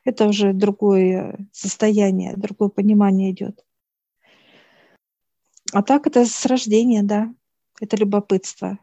Это 0.04 0.28
уже 0.28 0.54
другое 0.54 1.48
состояние, 1.52 2.38
другое 2.38 2.70
понимание 2.70 3.32
идет. 3.32 3.66
А 5.74 5.82
так 5.82 6.06
это 6.06 6.24
с 6.24 6.46
рождения, 6.46 7.02
да, 7.02 7.34
это 7.82 7.98
любопытство. 7.98 8.78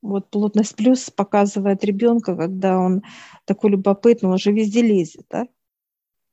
Вот 0.00 0.30
плотность 0.30 0.76
плюс 0.76 1.10
показывает 1.10 1.82
ребенка, 1.82 2.36
когда 2.36 2.78
он 2.78 3.02
такой 3.46 3.70
любопытный, 3.70 4.28
он 4.28 4.36
уже 4.36 4.52
везде 4.52 4.80
лезет, 4.80 5.26
да. 5.28 5.48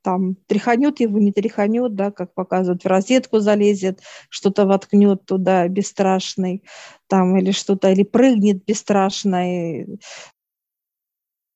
Там 0.05 0.35
тряханет 0.45 1.00
его, 1.00 1.17
не 1.17 1.31
тряханет, 1.31 1.95
да, 1.95 2.12
как 2.12 2.35
показывают, 2.35 2.83
в 2.83 2.88
розетку 2.88 3.39
залезет, 3.39 4.03
что-то 4.29 4.67
воткнет 4.67 5.25
туда 5.25 5.67
бесстрашный, 5.67 6.63
там 7.07 7.35
или 7.38 7.50
что-то, 7.50 7.91
или 7.91 8.03
прыгнет 8.03 8.63
бесстрашный. 8.65 10.00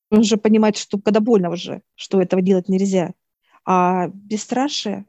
Он 0.09 0.23
же 0.23 0.37
понимает, 0.37 0.77
что 0.77 0.97
когда 0.97 1.19
больно 1.19 1.51
уже, 1.51 1.83
что 1.93 2.19
этого 2.19 2.41
делать 2.41 2.69
нельзя. 2.69 3.13
А 3.65 4.07
бесстрашие, 4.07 5.05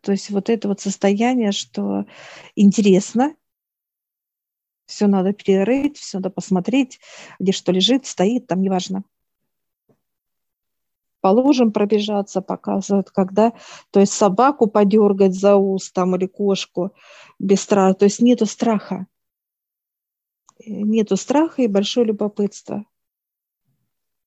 то 0.00 0.12
есть 0.12 0.30
вот 0.30 0.50
это 0.50 0.68
вот 0.68 0.80
состояние, 0.80 1.50
что 1.50 2.04
интересно, 2.54 3.34
все 4.86 5.08
надо 5.08 5.32
перерыть, 5.32 5.98
все 5.98 6.18
надо 6.18 6.30
посмотреть, 6.30 7.00
где 7.40 7.50
что 7.50 7.72
лежит, 7.72 8.06
стоит, 8.06 8.46
там 8.46 8.62
неважно. 8.62 9.02
По 11.20 11.28
лужам 11.28 11.72
пробежаться 11.72 12.40
показывают, 12.40 13.10
когда, 13.10 13.52
то 13.90 14.00
есть 14.00 14.12
собаку 14.12 14.68
подергать 14.68 15.34
за 15.34 15.56
ус 15.56 15.90
там 15.90 16.14
или 16.16 16.26
кошку 16.26 16.94
без 17.38 17.62
страха, 17.62 17.94
то 17.94 18.04
есть 18.04 18.20
нету 18.20 18.46
страха. 18.46 19.06
Э, 20.58 20.70
Нету 20.70 21.16
страха 21.16 21.62
и 21.62 21.66
большое 21.66 22.06
любопытство. 22.06 22.84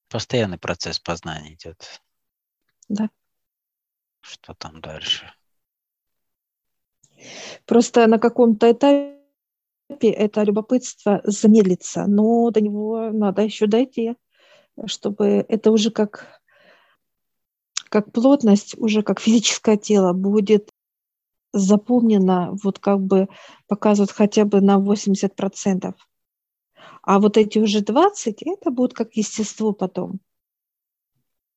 Постоянный 0.10 0.58
процесс 0.58 1.00
познания 1.00 1.54
идет. 1.54 2.02
Да. 2.90 3.10
Что 4.20 4.54
там 4.54 4.82
дальше? 4.82 5.32
Просто 7.66 8.08
на 8.08 8.20
каком-то 8.20 8.72
этапе 8.72 9.22
это 10.00 10.44
любопытство 10.44 11.22
замедлится, 11.24 12.06
но 12.08 12.50
до 12.52 12.62
него 12.62 13.12
надо 13.12 13.44
еще 13.44 13.68
дойти, 13.68 14.16
чтобы 14.86 15.46
это 15.48 15.72
уже 15.72 15.92
как, 15.92 16.41
как 17.92 18.12
плотность, 18.14 18.76
уже 18.78 19.04
как 19.04 19.20
физическое 19.20 19.78
тело 19.78 20.14
будет 20.14 20.70
заполнено, 21.54 22.58
вот 22.64 22.80
как 22.80 23.02
бы 23.02 23.28
показывают 23.68 24.12
хотя 24.12 24.46
бы 24.46 24.62
на 24.62 24.80
80%. 24.80 25.94
А 27.04 27.20
вот 27.20 27.38
эти 27.38 27.60
уже 27.60 27.82
20, 27.82 28.44
это 28.44 28.72
будет 28.72 28.94
как 28.94 29.14
естество 29.16 29.74
потом. 29.74 30.22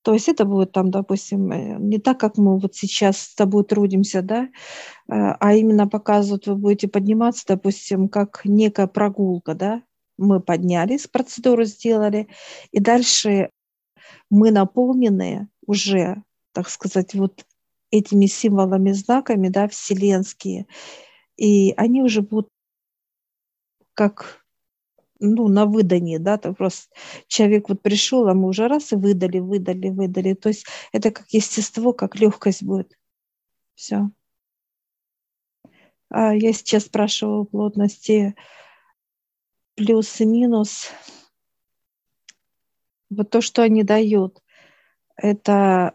То 0.03 0.13
есть 0.13 0.29
это 0.29 0.45
будет 0.45 0.73
там, 0.73 0.91
допустим, 0.91 1.51
э, 1.53 1.79
не 1.79 1.99
так, 1.99 2.19
как 2.19 2.37
мы 2.37 2.59
вот 2.59 2.75
сейчас 2.75 3.19
с 3.19 3.35
тобой 3.35 3.65
трудимся, 3.65 4.21
да, 4.21 4.43
э, 4.45 4.49
а 5.09 5.55
именно 5.55 5.87
показывают, 5.87 6.47
вы 6.47 6.57
будете 6.57 6.89
подниматься, 6.89 7.45
допустим, 7.47 8.09
как 8.09 8.43
некая 8.45 8.87
прогулка, 8.87 9.55
да, 9.55 9.83
мы 10.19 10.41
поднялись, 10.41 11.07
процедуру 11.07 11.65
сделали, 11.65 12.29
и 12.71 12.81
дальше 12.81 13.51
мы 14.31 14.51
наполнены 14.51 15.49
уже, 15.67 16.23
так 16.53 16.69
сказать, 16.69 17.15
вот 17.15 17.47
этими 17.91 18.27
символами, 18.27 18.93
знаками, 18.93 19.49
да, 19.49 19.69
вселенские, 19.69 20.67
и 21.37 21.73
они 21.77 22.03
уже 22.03 22.23
будут 22.23 22.51
как 23.95 24.45
ну, 25.21 25.49
на 25.49 25.67
выдании, 25.67 26.19
да, 26.19 26.39
то 26.39 26.53
просто 26.53 26.93
человек 27.29 27.69
вот 27.69 27.83
пришел, 27.83 28.29
а 28.29 28.35
мы 28.35 28.49
уже 28.49 28.69
раз 28.69 28.93
и 28.93 28.97
выдали, 28.97 29.39
выдали, 29.39 29.89
выдали. 29.89 30.35
То 30.35 30.49
есть 30.49 30.67
это 30.93 31.11
как 31.11 31.27
естество, 31.31 31.93
как 31.93 32.17
легкость 32.17 32.63
будет. 32.63 32.99
Все. 33.75 34.11
А 36.11 36.35
я 36.35 36.53
сейчас 36.53 36.85
спрашиваю 36.85 37.45
плотности 37.45 38.35
плюс 39.75 40.21
и 40.21 40.27
минус. 40.27 40.91
Вот 43.17 43.31
то, 43.31 43.41
что 43.41 43.63
они 43.63 43.83
дают, 43.83 44.43
это 45.17 45.95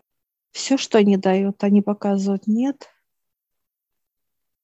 все, 0.51 0.77
что 0.77 0.97
они 0.97 1.17
дают, 1.17 1.63
они 1.63 1.82
показывают 1.82 2.47
нет. 2.47 2.89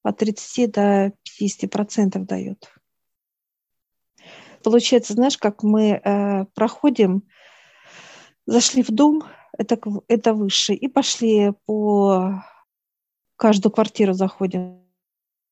От 0.03 0.17
30 0.17 0.71
до 0.71 1.13
50 1.23 1.69
процентов 1.69 2.25
дают 2.25 2.71
получается, 4.65 5.13
знаешь, 5.13 5.37
как 5.37 5.61
мы 5.61 6.01
э, 6.03 6.45
проходим, 6.55 7.21
зашли 8.47 8.81
в 8.81 8.89
дом, 8.89 9.23
это, 9.55 9.79
это 10.07 10.33
выше, 10.33 10.73
и 10.73 10.87
пошли 10.87 11.53
по 11.67 12.43
каждую 13.35 13.71
квартиру 13.71 14.13
заходим, 14.13 14.81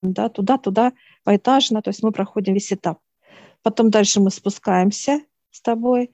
да, 0.02 0.30
туда-туда, 0.30 0.94
поэтажно, 1.24 1.84
то 1.84 1.90
есть 1.90 2.02
мы 2.02 2.12
проходим 2.12 2.56
весь 2.56 2.74
этап. 2.74 3.00
Потом 3.62 3.92
дальше 3.92 4.20
мы 4.20 4.32
спускаемся 4.32 5.22
с 5.52 5.62
тобой 5.62 6.12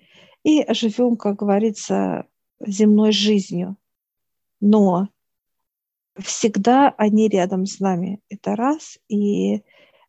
и 0.50 0.74
живем, 0.74 1.16
как 1.16 1.36
говорится, 1.38 2.28
земной 2.60 3.12
жизнью. 3.12 3.78
Но 4.60 5.10
всегда 6.18 6.90
они 6.98 7.30
рядом 7.30 7.66
с 7.66 7.80
нами. 7.80 8.20
Это 8.30 8.56
раз. 8.56 8.98
И 9.08 9.64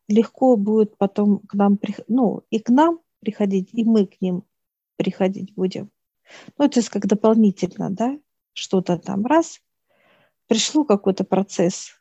легко 0.09 0.57
будет 0.57 0.97
потом 0.97 1.41
к 1.41 1.55
нам, 1.55 1.79
ну, 2.09 2.43
и 2.51 2.59
к 2.59 2.69
нам 2.71 3.01
приходить, 3.21 3.71
и 3.73 3.85
мы 3.85 4.07
к 4.07 4.21
ним 4.21 4.45
приходить 4.97 5.55
будем. 5.55 5.91
Ну, 6.59 6.65
это 6.65 6.83
как 6.91 7.07
дополнительно, 7.07 7.91
да, 7.91 8.19
что-то 8.53 8.99
там 8.99 9.27
раз, 9.27 9.61
пришло 10.47 10.85
какой-то 10.85 11.25
процесс. 11.25 11.93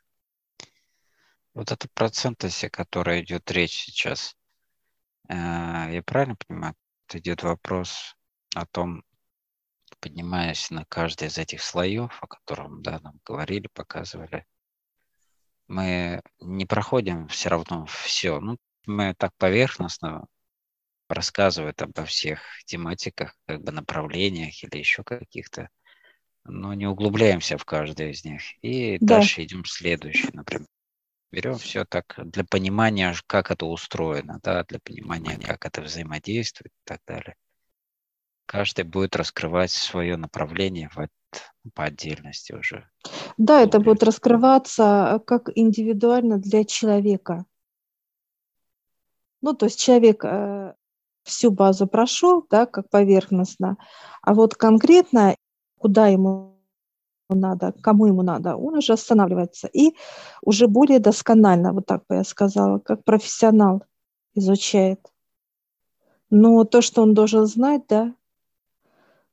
Вот 1.54 1.72
это 1.72 1.88
процентность, 1.94 2.64
о 2.64 2.70
которой 2.70 3.22
идет 3.22 3.50
речь 3.50 3.84
сейчас, 3.84 4.36
э, 5.28 5.34
я 5.34 6.02
правильно 6.04 6.36
понимаю, 6.36 6.74
идет 7.12 7.42
вопрос 7.42 8.16
о 8.54 8.66
том, 8.66 9.04
поднимаясь 10.00 10.70
на 10.70 10.84
каждый 10.86 11.28
из 11.28 11.38
этих 11.38 11.62
слоев, 11.62 12.18
о 12.22 12.26
котором 12.26 12.82
да, 12.82 13.00
нам 13.00 13.20
говорили, 13.24 13.68
показывали, 13.72 14.46
мы 15.68 16.20
не 16.40 16.66
проходим 16.66 17.28
все 17.28 17.48
равно 17.48 17.86
все. 17.86 18.40
Ну, 18.40 18.58
мы 18.86 19.14
так 19.14 19.32
поверхностно 19.36 20.26
рассказывают 21.08 21.80
обо 21.82 22.04
всех 22.04 22.40
тематиках, 22.66 23.36
как 23.46 23.62
бы 23.62 23.72
направлениях 23.72 24.62
или 24.64 24.78
еще 24.78 25.04
каких-то, 25.04 25.68
но 26.44 26.74
не 26.74 26.86
углубляемся 26.86 27.58
в 27.58 27.64
каждое 27.64 28.10
из 28.10 28.24
них. 28.24 28.42
И 28.62 28.98
да. 28.98 29.16
дальше 29.16 29.44
идем 29.44 29.64
следующий, 29.64 30.30
например. 30.32 30.66
Берем 31.32 31.58
все 31.58 31.84
так 31.84 32.18
для 32.24 32.42
понимания, 32.44 33.14
как 33.26 33.52
это 33.52 33.66
устроено, 33.66 34.40
да, 34.42 34.64
для 34.64 34.80
понимания, 34.80 35.38
как 35.38 35.64
это 35.64 35.82
взаимодействует 35.82 36.72
и 36.72 36.82
так 36.84 37.00
далее. 37.06 37.36
Каждый 38.50 38.84
будет 38.84 39.14
раскрывать 39.14 39.70
свое 39.70 40.16
направление 40.16 40.90
в, 40.92 41.06
по 41.72 41.84
отдельности 41.84 42.52
уже. 42.52 42.84
Да, 43.38 43.62
это 43.62 43.78
будет 43.78 44.02
раскрываться 44.02 45.12
э, 45.14 45.18
как 45.24 45.50
индивидуально 45.54 46.38
для 46.38 46.64
человека. 46.64 47.44
Ну, 49.40 49.54
то 49.54 49.66
есть 49.66 49.78
человек 49.78 50.24
э, 50.24 50.74
всю 51.22 51.52
базу 51.52 51.86
прошел, 51.86 52.44
да, 52.50 52.66
как 52.66 52.90
поверхностно, 52.90 53.76
а 54.20 54.34
вот 54.34 54.56
конкретно, 54.56 55.36
куда 55.78 56.08
ему 56.08 56.58
надо, 57.28 57.72
кому 57.80 58.06
ему 58.06 58.22
надо, 58.22 58.56
он 58.56 58.78
уже 58.78 58.94
останавливается 58.94 59.68
и 59.68 59.94
уже 60.42 60.66
более 60.66 60.98
досконально, 60.98 61.72
вот 61.72 61.86
так 61.86 62.02
бы 62.08 62.16
я 62.16 62.24
сказала, 62.24 62.80
как 62.80 63.04
профессионал 63.04 63.84
изучает. 64.34 64.98
Но 66.30 66.64
то, 66.64 66.82
что 66.82 67.02
он 67.02 67.14
должен 67.14 67.46
знать, 67.46 67.82
да, 67.88 68.12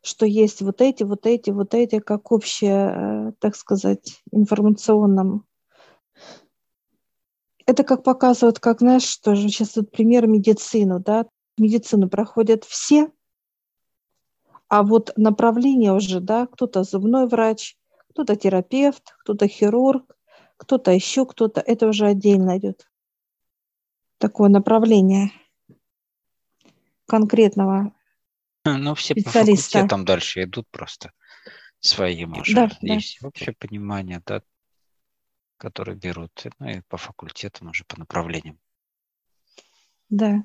что 0.08 0.26
есть 0.26 0.62
вот 0.62 0.82
эти, 0.82 1.04
вот 1.04 1.26
эти, 1.26 1.50
вот 1.52 1.74
эти, 1.74 2.00
как 2.00 2.32
общее, 2.32 3.30
э, 3.30 3.32
так 3.40 3.56
сказать, 3.56 4.22
информационном. 4.32 5.46
Это 7.66 7.84
как 7.84 8.04
показывают, 8.04 8.60
как, 8.60 8.80
знаешь, 8.80 9.04
что 9.04 9.36
же 9.36 9.50
сейчас 9.50 9.76
вот 9.76 9.92
пример 9.92 10.26
медицину, 10.28 11.00
да, 11.00 11.26
медицину 11.58 12.10
проходят 12.10 12.64
все, 12.64 13.12
а 14.70 14.84
вот 14.84 15.12
направление 15.18 15.94
уже, 15.94 16.22
да, 16.22 16.48
кто-то 16.48 16.84
зубной 16.84 17.28
врач, 17.28 17.78
кто-то 18.10 18.36
терапевт, 18.36 19.16
кто-то 19.20 19.48
хирург, 19.48 20.18
кто-то 20.56 20.92
еще 20.92 21.26
кто-то, 21.26 21.62
это 21.62 21.88
уже 21.88 22.08
отдельно 22.08 22.58
идет. 22.58 22.90
Такое 24.18 24.50
направление 24.50 25.32
конкретного 27.06 27.94
Ну, 28.78 28.96
все 28.96 29.16
по 29.16 29.30
факультетам 29.30 30.06
дальше 30.06 30.44
идут 30.44 30.68
просто 30.70 31.12
своим 31.80 32.38
уже. 32.38 32.56
Да, 32.56 32.70
Есть 32.82 33.20
да. 33.22 33.28
общее 33.28 33.54
понимание, 33.58 34.22
да, 34.26 34.42
которые 35.58 35.96
берут, 35.96 36.46
ну 36.60 36.70
и 36.70 36.82
по 36.82 36.98
факультетам 36.98 37.70
уже 37.70 37.84
по 37.86 38.00
направлениям. 38.00 38.60
Да. 40.10 40.44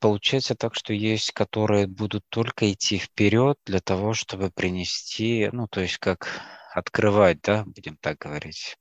Получается 0.00 0.54
так, 0.54 0.74
что 0.74 0.92
есть, 0.92 1.32
которые 1.32 1.86
будут 1.86 2.24
только 2.28 2.70
идти 2.70 2.98
вперед 2.98 3.58
для 3.64 3.80
того, 3.80 4.12
чтобы 4.12 4.50
принести, 4.50 5.48
ну, 5.52 5.66
то 5.66 5.80
есть 5.80 5.98
как 5.98 6.42
открывать, 6.74 7.40
да, 7.42 7.64
будем 7.64 7.96
так 7.96 8.18
говорить. 8.18 8.76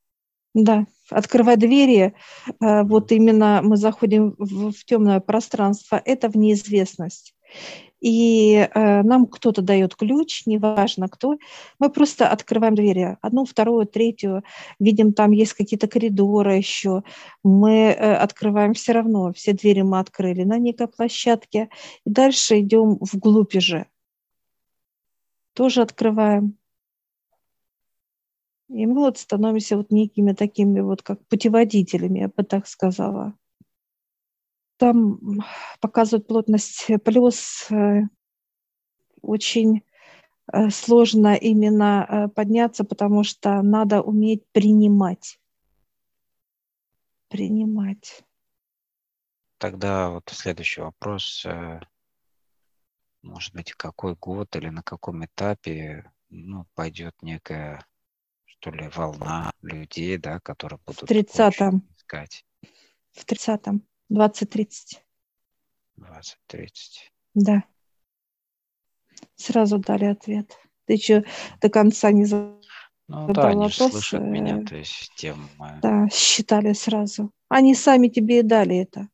Да, 0.53 0.85
открывать 1.09 1.59
двери, 1.59 2.13
э, 2.45 2.83
вот 2.83 3.11
именно 3.11 3.61
мы 3.63 3.77
заходим 3.77 4.35
в, 4.37 4.71
в 4.71 4.85
темное 4.85 5.19
пространство, 5.19 6.01
это 6.03 6.29
в 6.29 6.35
неизвестность 6.35 7.33
и 8.03 8.55
э, 8.55 9.01
нам 9.03 9.25
кто-то 9.27 9.61
дает 9.61 9.95
ключ, 9.95 10.45
неважно 10.45 11.07
кто, 11.07 11.37
мы 11.79 11.89
просто 11.89 12.27
открываем 12.27 12.75
двери, 12.75 13.17
одну, 13.21 13.45
вторую, 13.45 13.87
третью, 13.87 14.43
видим, 14.77 15.13
там 15.13 15.31
есть 15.31 15.53
какие-то 15.53 15.87
коридоры 15.87 16.57
еще, 16.57 17.03
мы 17.43 17.95
э, 17.97 18.15
открываем 18.15 18.73
все 18.73 18.91
равно, 18.91 19.31
все 19.31 19.53
двери 19.53 19.83
мы 19.83 19.99
открыли 19.99 20.43
на 20.43 20.57
некой 20.57 20.87
площадке, 20.89 21.69
и 22.05 22.09
дальше 22.09 22.59
идем 22.59 22.97
вглубь 22.99 23.53
же, 23.53 23.85
тоже 25.53 25.81
открываем. 25.81 26.57
И 28.67 28.85
мы 28.85 28.95
вот 28.95 29.17
становимся 29.17 29.77
вот 29.77 29.91
некими 29.91 30.33
такими 30.33 30.81
вот 30.81 31.03
как 31.03 31.25
путеводителями, 31.27 32.19
я 32.19 32.27
бы 32.27 32.43
так 32.43 32.67
сказала 32.67 33.33
там 34.83 35.17
показывают 35.79 36.27
плотность 36.27 36.87
плюс. 37.05 37.71
Э, 37.71 38.01
очень 39.21 39.81
э, 40.51 40.69
сложно 40.71 41.35
именно 41.35 42.05
э, 42.05 42.27
подняться, 42.27 42.83
потому 42.83 43.23
что 43.23 43.61
надо 43.61 44.01
уметь 44.01 44.45
принимать. 44.51 45.39
Принимать. 47.29 48.25
Тогда 49.57 50.09
вот 50.09 50.27
следующий 50.27 50.81
вопрос. 50.81 51.47
Может 53.21 53.53
быть, 53.53 53.71
какой 53.71 54.15
год 54.15 54.53
или 54.57 54.67
на 54.67 54.83
каком 54.83 55.23
этапе 55.23 56.11
ну, 56.29 56.65
пойдет 56.75 57.15
некая, 57.21 57.85
что 58.43 58.69
ли, 58.69 58.89
волна 58.89 59.53
людей, 59.61 60.17
да, 60.17 60.41
которые 60.41 60.79
будут 60.85 61.09
в 61.09 61.09
30-м. 61.09 61.87
искать? 61.95 62.45
В 63.13 63.23
30-м. 63.25 63.87
20-30. 64.11 64.67
20-30. 65.99 66.67
Да. 67.33 67.63
Сразу 69.35 69.79
дали 69.79 70.05
ответ. 70.05 70.57
Ты 70.85 70.97
что, 70.97 71.23
до 71.61 71.69
конца 71.69 72.11
не 72.11 72.25
задал 72.25 72.59
Ну 73.07 73.33
да, 73.33 73.49
они 73.49 73.69
же 73.69 73.89
слышат 73.89 74.21
меня, 74.21 74.63
то 74.63 74.75
есть 74.75 75.11
тем... 75.15 75.49
Да, 75.81 76.07
считали 76.11 76.73
сразу. 76.73 77.31
Они 77.49 77.73
сами 77.75 78.09
тебе 78.09 78.39
и 78.39 78.43
дали 78.43 78.77
это. 78.77 79.07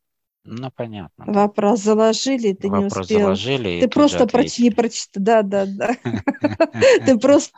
Ну, 0.44 0.72
понятно. 0.72 1.26
Да. 1.26 1.32
Вопрос 1.32 1.82
заложили, 1.82 2.54
ты 2.54 2.70
Вопрос 2.70 2.94
не 2.94 3.02
успел. 3.02 3.20
заложили, 3.20 3.82
Ты 3.82 3.88
просто 3.88 4.26
проч... 4.26 4.58
не 4.58 4.72
прочитал. 4.72 5.24
Да, 5.24 5.42
да, 5.44 5.66
да. 5.68 5.96
Ты 7.06 7.20
просто 7.20 7.54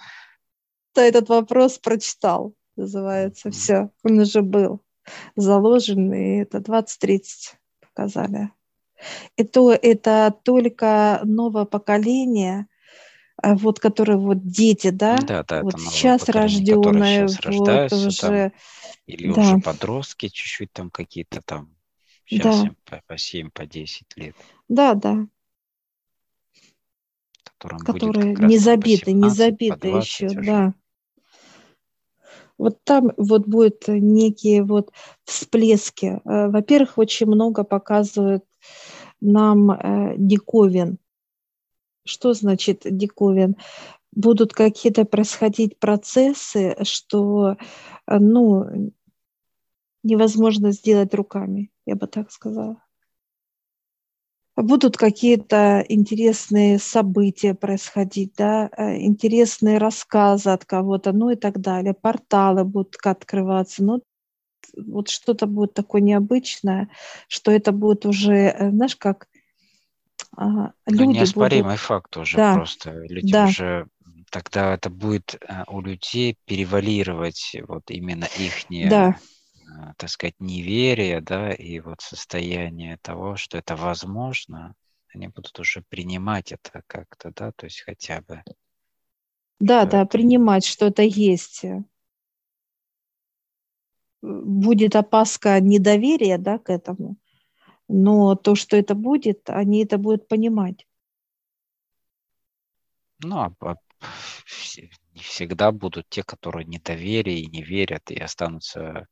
этот 0.95 1.29
вопрос 1.29 1.77
прочитал, 1.77 2.53
называется. 2.75 3.49
Все, 3.51 3.91
он 4.03 4.19
уже 4.19 4.41
был 4.41 4.81
заложен, 5.35 6.13
и 6.13 6.41
это 6.41 6.59
20-30 6.59 7.21
показали. 7.79 8.51
И 9.35 9.43
то 9.43 9.71
это 9.71 10.33
только 10.43 11.21
новое 11.23 11.65
поколение, 11.65 12.67
а 13.41 13.55
вот 13.55 13.79
которые 13.79 14.17
вот 14.17 14.45
дети, 14.45 14.91
да, 14.91 15.17
да, 15.17 15.43
да 15.43 15.63
вот 15.63 15.79
сейчас 15.79 16.29
рожденные, 16.29 17.25
вот 17.25 17.93
уже, 17.93 18.21
там, 18.21 18.51
или 19.07 19.33
да. 19.33 19.41
уже 19.41 19.57
подростки 19.59 20.27
чуть-чуть 20.27 20.71
там 20.71 20.91
какие-то 20.91 21.41
там, 21.41 21.75
сейчас 22.25 22.61
да. 22.61 22.67
им 22.67 22.77
по, 22.85 23.01
по 23.07 23.17
7, 23.17 23.49
по 23.49 23.65
10 23.65 24.05
лет. 24.17 24.35
Да, 24.69 24.93
да. 24.93 25.25
которые 27.57 28.35
не 28.35 28.57
забиты, 28.59 29.13
не 29.13 29.29
забиты 29.29 29.87
еще, 29.87 30.27
уже. 30.27 30.41
да. 30.43 30.73
Вот 32.61 32.77
там 32.83 33.11
вот 33.17 33.47
будет 33.47 33.87
некие 33.87 34.61
вот 34.61 34.91
всплески. 35.23 36.21
Э, 36.25 36.47
во-первых, 36.47 36.99
очень 36.99 37.25
много 37.25 37.63
показывают 37.63 38.45
нам 39.19 39.71
э, 39.71 40.13
диковин. 40.17 40.99
Что 42.05 42.33
значит 42.33 42.81
диковин? 42.85 43.55
Будут 44.11 44.53
какие-то 44.53 45.05
происходить 45.05 45.79
процессы, 45.79 46.75
что 46.83 47.57
э, 48.05 48.19
ну, 48.19 48.91
невозможно 50.03 50.71
сделать 50.71 51.15
руками, 51.15 51.71
я 51.87 51.95
бы 51.95 52.05
так 52.05 52.29
сказала 52.29 52.77
будут 54.61 54.97
какие-то 54.97 55.83
интересные 55.87 56.79
события 56.79 57.53
происходить, 57.53 58.33
да, 58.37 58.69
э, 58.75 59.01
интересные 59.01 59.77
рассказы 59.77 60.49
от 60.49 60.65
кого-то, 60.65 61.11
ну 61.11 61.29
и 61.29 61.35
так 61.35 61.59
далее, 61.59 61.93
порталы 61.93 62.63
будут 62.63 62.97
открываться, 63.03 63.83
ну 63.83 64.01
вот 64.77 65.09
что-то 65.09 65.47
будет 65.47 65.73
такое 65.73 66.01
необычное, 66.01 66.89
что 67.27 67.51
это 67.51 67.71
будет 67.71 68.05
уже, 68.05 68.33
э, 68.33 68.69
знаешь, 68.71 68.95
как 68.95 69.27
а, 70.35 70.71
люди 70.87 71.03
ну, 71.03 71.11
неоспоримый 71.11 71.73
будут... 71.73 71.79
факт 71.79 72.17
уже 72.17 72.37
да. 72.37 72.55
просто. 72.55 72.91
Люди 73.09 73.31
да. 73.31 73.45
уже 73.45 73.87
тогда 74.29 74.73
это 74.73 74.89
будет 74.89 75.35
э, 75.35 75.63
у 75.67 75.81
людей 75.81 76.37
перевалировать 76.45 77.57
вот 77.67 77.91
именно 77.91 78.25
их 78.37 78.89
да. 78.89 79.17
Э, 79.71 79.93
так 79.97 80.09
сказать, 80.09 80.35
неверие, 80.39 81.21
да, 81.21 81.51
и 81.51 81.79
вот 81.79 82.01
состояние 82.01 82.97
того, 82.97 83.35
что 83.35 83.57
это 83.57 83.75
возможно, 83.75 84.75
они 85.13 85.27
будут 85.27 85.59
уже 85.59 85.81
принимать 85.81 86.51
это 86.51 86.83
как-то, 86.87 87.31
да, 87.31 87.51
то 87.51 87.65
есть 87.65 87.81
хотя 87.81 88.21
бы. 88.21 88.43
Да, 89.59 89.85
да, 89.85 90.01
это... 90.01 90.17
принимать, 90.17 90.65
что 90.65 90.87
это 90.87 91.03
есть. 91.03 91.63
Будет 94.21 94.95
опаска 94.95 95.59
недоверия, 95.59 96.37
да, 96.37 96.59
к 96.59 96.69
этому, 96.69 97.17
но 97.87 98.35
то, 98.35 98.55
что 98.55 98.77
это 98.77 98.93
будет, 98.93 99.49
они 99.49 99.83
это 99.83 99.97
будут 99.97 100.27
понимать. 100.27 100.87
Ну, 103.23 103.37
а, 103.37 103.53
а 103.61 103.75
не 105.13 105.21
всегда 105.21 105.71
будут 105.71 106.09
те, 106.09 106.23
которые 106.23 106.65
недоверие 106.65 107.39
и 107.39 107.47
не 107.47 107.63
верят 107.63 108.09
и 108.11 108.17
останутся 108.17 109.07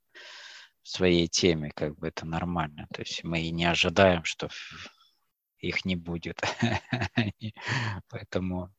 своей 0.84 1.28
теме, 1.28 1.72
как 1.72 1.98
бы 1.98 2.08
это 2.08 2.26
нормально. 2.26 2.88
То 2.94 3.02
есть 3.02 3.24
мы 3.24 3.42
и 3.42 3.52
не 3.52 3.66
ожидаем, 3.66 4.24
что 4.24 4.50
их 5.60 5.86
не 5.86 5.96
будет. 5.96 6.42
Поэтому 8.10 8.74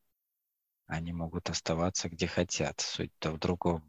они 0.87 1.13
могут 1.13 1.51
оставаться 1.51 2.09
где 2.09 2.27
хотят. 2.27 2.81
Суть-то 2.81 3.31
в 3.33 3.39
другом. 3.39 3.89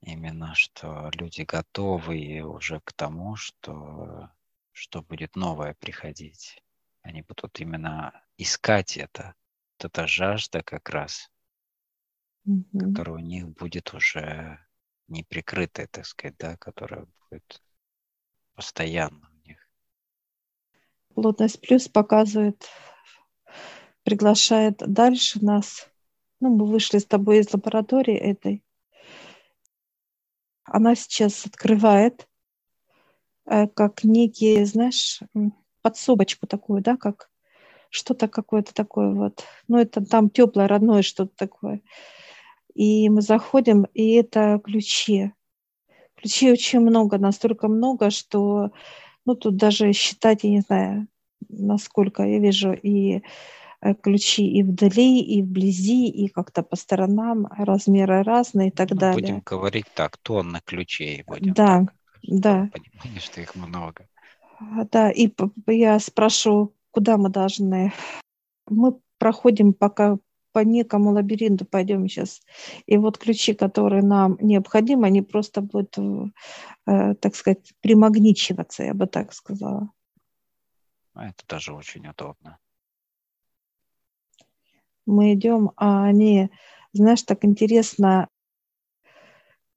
Именно, 0.00 0.54
что 0.54 1.10
люди 1.14 1.42
готовы 1.42 2.40
уже 2.42 2.80
к 2.80 2.92
тому, 2.92 3.36
что, 3.36 4.30
что 4.72 5.02
будет 5.02 5.36
новое 5.36 5.74
приходить. 5.74 6.62
Они 7.02 7.22
будут 7.22 7.60
именно 7.60 8.12
искать 8.36 8.96
это. 8.96 9.34
Вот 9.78 9.86
эта 9.86 10.06
жажда 10.06 10.62
как 10.62 10.90
раз, 10.90 11.30
mm-hmm. 12.46 12.80
которая 12.90 13.16
у 13.16 13.18
них 13.18 13.48
будет 13.48 13.94
уже 13.94 14.63
неприкрытая, 15.08 15.86
так 15.86 16.06
сказать, 16.06 16.36
да, 16.38 16.56
которая 16.56 17.06
будет 17.30 17.62
постоянно 18.54 19.30
у 19.30 19.48
них. 19.48 19.58
Плотность 21.14 21.60
плюс 21.60 21.88
показывает, 21.88 22.68
приглашает 24.02 24.78
дальше 24.78 25.44
нас. 25.44 25.88
Ну, 26.40 26.54
мы 26.56 26.66
вышли 26.66 26.98
с 26.98 27.06
тобой 27.06 27.38
из 27.38 27.52
лаборатории 27.52 28.16
этой. 28.16 28.64
Она 30.64 30.94
сейчас 30.94 31.46
открывает 31.46 32.28
э, 33.46 33.68
как 33.68 34.04
некие, 34.04 34.64
знаешь, 34.66 35.20
подсобочку 35.82 36.46
такую, 36.46 36.82
да, 36.82 36.96
как 36.96 37.30
что-то 37.90 38.26
какое-то 38.26 38.74
такое 38.74 39.10
вот. 39.10 39.44
Ну, 39.68 39.78
это 39.78 40.04
там 40.04 40.30
теплое, 40.30 40.66
родное 40.66 41.02
что-то 41.02 41.36
такое. 41.36 41.80
И 42.74 43.08
мы 43.08 43.22
заходим, 43.22 43.86
и 43.94 44.14
это 44.14 44.60
ключи. 44.62 45.32
Ключей 46.16 46.52
очень 46.52 46.80
много, 46.80 47.18
настолько 47.18 47.68
много, 47.68 48.10
что 48.10 48.70
ну, 49.24 49.34
тут 49.34 49.56
даже 49.56 49.92
считать, 49.92 50.44
я 50.44 50.50
не 50.50 50.60
знаю, 50.60 51.06
насколько 51.48 52.22
я 52.24 52.38
вижу 52.38 52.72
и 52.72 53.22
э, 53.80 53.94
ключи 53.94 54.46
и 54.46 54.62
вдали, 54.62 55.20
и 55.20 55.42
вблизи, 55.42 56.08
и 56.08 56.28
как-то 56.28 56.62
по 56.62 56.76
сторонам, 56.76 57.46
размеры 57.46 58.22
разные 58.22 58.68
и 58.68 58.70
так 58.70 58.90
ну, 58.90 58.96
далее. 58.96 59.20
Будем 59.20 59.42
говорить 59.44 59.86
так, 59.94 60.16
тонны 60.18 60.60
ключей. 60.64 61.22
Будем 61.26 61.54
да, 61.54 61.80
так, 61.80 61.94
да. 62.22 62.70
Понимание, 62.72 63.20
что 63.20 63.40
их 63.40 63.54
много. 63.54 64.08
А, 64.58 64.84
да, 64.90 65.10
и 65.10 65.30
я 65.66 65.98
спрошу, 65.98 66.74
куда 66.90 67.16
мы 67.16 67.28
должны. 67.28 67.92
Мы 68.68 68.98
проходим 69.18 69.72
пока 69.72 70.18
по 70.54 70.60
некому 70.60 71.10
лабиринту 71.10 71.64
пойдем 71.64 72.08
сейчас. 72.08 72.40
И 72.86 72.96
вот 72.96 73.18
ключи, 73.18 73.54
которые 73.54 74.02
нам 74.02 74.38
необходимы, 74.40 75.08
они 75.08 75.20
просто 75.20 75.60
будут, 75.60 75.98
э, 76.86 77.14
так 77.20 77.34
сказать, 77.34 77.74
примагничиваться, 77.80 78.84
я 78.84 78.94
бы 78.94 79.06
так 79.06 79.32
сказала. 79.32 79.90
А 81.12 81.26
это 81.26 81.44
даже 81.48 81.72
очень 81.72 82.06
удобно. 82.06 82.58
Мы 85.06 85.34
идем, 85.34 85.72
а 85.76 86.04
они, 86.04 86.50
знаешь, 86.92 87.22
так 87.24 87.44
интересно, 87.44 88.28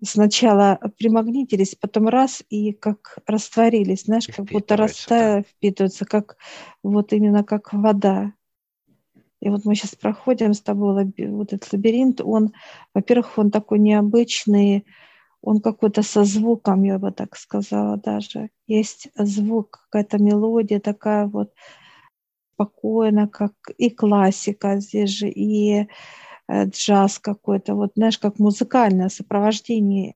сначала 0.04 0.80
примагнитились, 1.00 1.76
потом 1.76 2.08
раз 2.08 2.44
и 2.50 2.72
как 2.72 3.18
растворились, 3.26 4.04
знаешь, 4.04 4.28
как 4.28 4.46
будто 4.46 4.78
растая, 4.78 5.42
да. 5.42 5.44
впитываются, 5.44 6.06
как 6.06 6.38
вот 6.84 7.14
именно 7.14 7.44
как 7.44 7.74
вода. 7.74 8.34
И 9.40 9.50
вот 9.50 9.66
мы 9.66 9.76
сейчас 9.76 9.96
проходим 9.96 10.54
с 10.54 10.62
тобой 10.62 11.14
вот 11.18 11.54
этот 11.54 11.72
лабиринт, 11.72 12.22
он, 12.22 12.54
во-первых, 12.94 13.38
он 13.38 13.52
такой 13.52 13.80
необычный, 13.80 14.86
он 15.42 15.62
какой-то 15.62 16.02
со 16.02 16.24
звуком, 16.24 16.84
я 16.84 16.98
бы 16.98 17.12
так 17.12 17.38
сказала 17.38 17.98
даже. 17.98 18.50
Есть 18.66 19.10
звук, 19.16 19.88
какая-то 19.90 20.18
мелодия 20.18 20.80
такая 20.80 21.28
вот 21.28 21.54
спокойно, 22.54 23.28
как 23.28 23.54
и 23.78 23.92
классика 23.92 24.80
здесь 24.80 25.12
же, 25.12 25.30
и 25.30 25.88
э, 26.48 26.66
джаз 26.66 27.20
какой-то, 27.20 27.76
вот 27.76 27.92
знаешь, 27.96 28.18
как 28.18 28.40
музыкальное 28.40 29.10
сопровождение. 29.10 30.16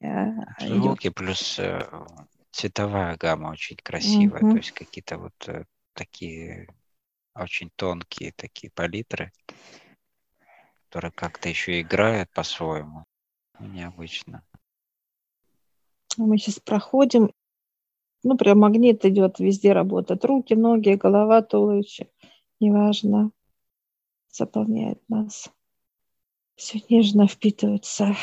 Э, 0.00 0.30
Звуки 0.60 1.08
идет. 1.08 1.14
плюс 1.14 1.58
э, 1.58 1.86
цветовая 2.50 3.18
гамма 3.18 3.48
очень 3.48 3.76
красивая, 3.76 4.40
угу. 4.40 4.52
то 4.52 4.56
есть 4.56 4.70
какие-то 4.70 5.18
вот 5.18 5.66
такие 5.92 6.68
очень 7.34 7.70
тонкие 7.76 8.32
такие 8.32 8.70
палитры, 8.70 9.32
которые 10.88 11.12
как-то 11.12 11.48
еще 11.48 11.80
играют 11.80 12.30
по-своему. 12.30 13.04
Необычно. 13.58 14.44
Мы 16.16 16.38
сейчас 16.38 16.60
проходим. 16.60 17.32
Ну, 18.22 18.36
прям 18.36 18.60
магнит 18.60 19.04
идет, 19.04 19.38
везде 19.38 19.72
работает. 19.72 20.24
Руки, 20.24 20.54
ноги, 20.54 20.94
голова, 20.94 21.42
туловище. 21.42 22.08
Неважно. 22.60 23.30
Заполняет 24.30 25.02
нас. 25.08 25.50
Все 26.56 26.80
нежно 26.88 27.26
впитывается. 27.26 28.16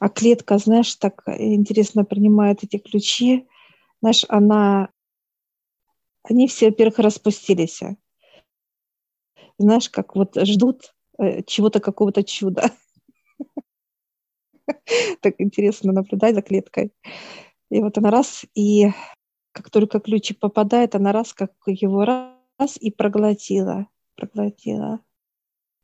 А 0.00 0.08
клетка, 0.08 0.58
знаешь, 0.58 0.94
так 0.94 1.22
интересно 1.26 2.04
принимает 2.04 2.62
эти 2.62 2.78
ключи. 2.78 3.48
Знаешь, 4.00 4.24
она 4.28 4.90
они 6.22 6.48
все, 6.48 6.66
во-первых, 6.66 6.98
распустились. 6.98 7.80
Знаешь, 9.58 9.90
как 9.90 10.14
вот 10.14 10.36
ждут 10.36 10.94
э, 11.18 11.42
чего-то, 11.42 11.80
какого-то 11.80 12.22
чуда. 12.22 12.70
Так 15.22 15.34
интересно 15.38 15.92
наблюдать 15.92 16.34
за 16.34 16.42
клеткой. 16.42 16.92
И 17.70 17.80
вот 17.80 17.96
она 17.98 18.10
раз, 18.10 18.44
и 18.54 18.90
как 19.52 19.70
только 19.70 19.98
ключик 19.98 20.38
попадает, 20.38 20.94
она 20.94 21.12
раз, 21.12 21.32
как 21.32 21.52
его 21.66 22.04
раз, 22.04 22.76
и 22.78 22.90
проглотила. 22.90 23.88
Проглотила. 24.14 25.00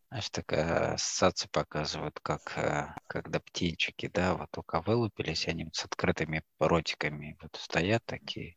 Знаешь, 0.09 0.31
такая 0.31 0.94
ассоциация 0.94 1.49
показывает, 1.51 2.20
как 2.20 2.57
э, 2.57 2.94
когда 3.09 3.40
птенчики, 3.40 4.09
да, 4.12 4.37
вот 4.37 4.49
только 4.53 4.81
вылупились, 4.81 5.49
они 5.49 5.68
с 5.73 5.85
открытыми 5.85 6.42
ротиками 6.61 7.37
вот 7.42 7.57
стоят 7.57 8.05
такие, 8.05 8.57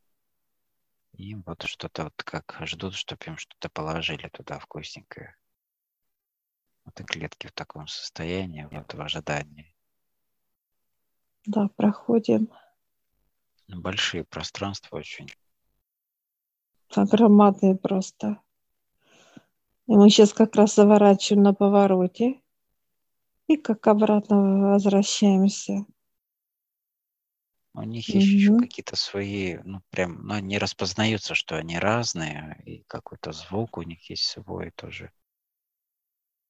и 1.18 1.34
вот 1.34 1.64
что-то 1.64 2.06
вот 2.06 2.24
как 2.24 2.58
ждут, 2.62 2.94
чтобы 2.94 3.26
им 3.26 3.38
что-то 3.38 3.70
положили 3.70 4.30
туда 4.30 4.60
вкусненькое. 4.60 5.36
Вот 6.86 7.00
и 7.02 7.04
клетки 7.04 7.48
в 7.48 7.52
таком 7.54 7.88
состоянии, 7.88 8.68
вот 8.72 8.94
в 8.94 9.02
ожидании. 9.02 9.76
Да, 11.46 11.70
проходим. 11.76 12.50
Большие 13.68 14.26
пространства 14.26 14.98
очень. 14.98 15.28
Громадные 16.96 17.76
просто. 17.76 18.40
И 19.88 19.96
мы 19.96 20.10
сейчас 20.10 20.34
как 20.34 20.56
раз 20.56 20.76
заворачиваем 20.76 21.44
на 21.44 21.54
повороте. 21.54 22.42
И 23.48 23.58
как 23.58 23.88
обратно 23.88 24.74
возвращаемся. 24.74 25.86
У 27.78 27.84
них 27.84 28.10
есть 28.10 28.26
еще 28.26 28.58
какие-то 28.58 28.96
свои, 28.96 29.58
ну, 29.64 29.82
прям, 29.92 30.26
ну, 30.26 30.34
они 30.34 30.58
распознаются, 30.58 31.36
что 31.36 31.58
они 31.58 31.78
разные, 31.78 32.60
и 32.66 32.84
какой-то 32.88 33.32
звук 33.34 33.78
у 33.78 33.84
них 33.84 34.10
есть 34.10 34.24
свой 34.24 34.72
тоже. 34.72 35.12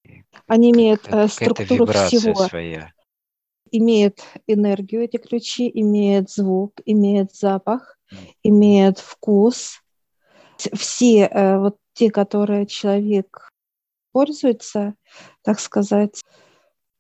И 0.05 0.23
Они 0.47 0.71
имеют 0.71 1.05
э, 1.07 1.27
структуру 1.27 1.85
всего. 1.85 2.47
своя. 2.47 2.93
Имеют 3.71 4.21
энергию 4.47 5.03
эти 5.03 5.17
ключи, 5.17 5.69
имеют 5.73 6.31
звук, 6.31 6.79
имеют 6.85 7.35
запах, 7.35 7.99
имеют 8.41 8.99
вкус. 8.99 9.83
Все 10.57 11.25
э, 11.25 11.57
вот 11.57 11.75
те, 11.91 12.09
которые 12.09 12.65
человек 12.67 13.49
пользуется, 14.13 14.95
так 15.41 15.59
сказать, 15.59 16.23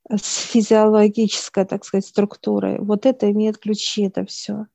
с 0.09 0.37
физиологической, 0.47 1.65
так 1.65 1.83
сказать, 1.83 2.05
структурой. 2.05 2.79
Вот 2.79 3.05
это 3.05 3.29
имеет 3.31 3.57
ключи, 3.57 4.03
это 4.03 4.25
все. 4.25 4.67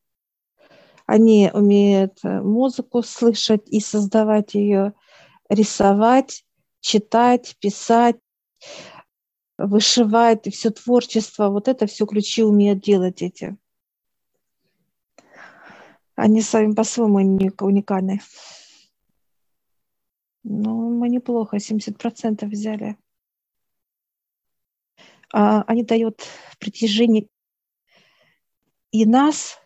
Они 1.07 1.51
умеют 1.53 2.19
э, 2.23 2.41
музыку 2.41 3.03
слышать 3.03 3.63
и 3.67 3.81
создавать 3.81 4.55
ее, 4.55 4.95
рисовать, 5.49 6.45
читать, 6.81 7.57
писать, 7.61 8.17
вышивать, 9.59 10.53
все 10.53 10.71
творчество, 10.71 11.49
вот 11.49 11.69
это 11.69 11.87
все 11.87 12.07
ключи 12.07 12.43
умеют 12.43 12.81
делать 12.81 13.23
эти. 13.23 13.57
Они 16.15 16.43
сами 16.43 16.75
по-своему 16.75 17.17
уникальны. 17.61 18.21
Ну, 20.45 20.91
мы 20.91 21.09
неплохо, 21.09 21.57
70% 21.57 22.47
взяли. 22.47 22.97
А, 25.33 25.63
они 25.63 25.83
дают 25.83 26.27
притяжение 26.59 27.29
и 28.91 29.07
нас, 29.07 29.59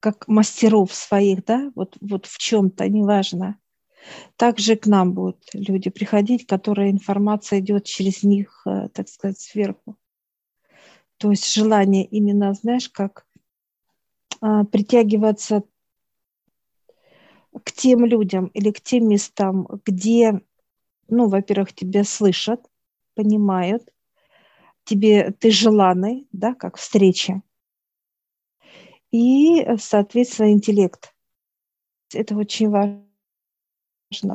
как 0.00 0.26
мастеров 0.28 0.92
своих, 0.92 1.44
да, 1.44 1.70
вот, 1.74 1.96
вот 2.00 2.26
в 2.26 2.38
чем-то, 2.38 2.88
неважно. 2.88 3.58
Также 4.36 4.76
к 4.76 4.86
нам 4.86 5.14
будут 5.14 5.42
люди 5.52 5.90
приходить, 5.90 6.46
которые 6.46 6.90
информация 6.90 7.60
идет 7.60 7.84
через 7.84 8.22
них, 8.22 8.62
э, 8.66 8.88
так 8.92 9.08
сказать, 9.08 9.38
сверху. 9.40 9.96
То 11.18 11.30
есть 11.30 11.52
желание 11.52 12.04
именно, 12.04 12.52
знаешь, 12.52 12.90
как 12.90 13.26
а, 14.40 14.64
притягиваться 14.64 15.62
к 17.64 17.72
тем 17.72 18.04
людям 18.04 18.46
или 18.48 18.70
к 18.70 18.82
тем 18.82 19.08
местам, 19.08 19.66
где, 19.86 20.42
ну, 21.08 21.28
во-первых, 21.28 21.72
тебя 21.72 22.04
слышат, 22.04 22.60
понимают, 23.14 23.88
тебе 24.86 25.32
ты 25.32 25.50
желанный, 25.50 26.26
да, 26.32 26.54
как 26.54 26.76
встреча. 26.78 27.42
И, 29.10 29.66
соответственно, 29.78 30.52
интеллект. 30.52 31.14
Это 32.14 32.36
очень 32.36 32.70
важно 32.70 33.04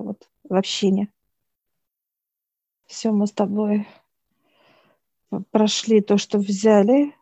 вот, 0.04 0.30
в 0.44 0.54
общении. 0.54 1.10
Все, 2.86 3.12
мы 3.12 3.26
с 3.26 3.32
тобой 3.32 3.88
прошли 5.52 6.02
то, 6.02 6.18
что 6.18 6.38
взяли. 6.38 7.16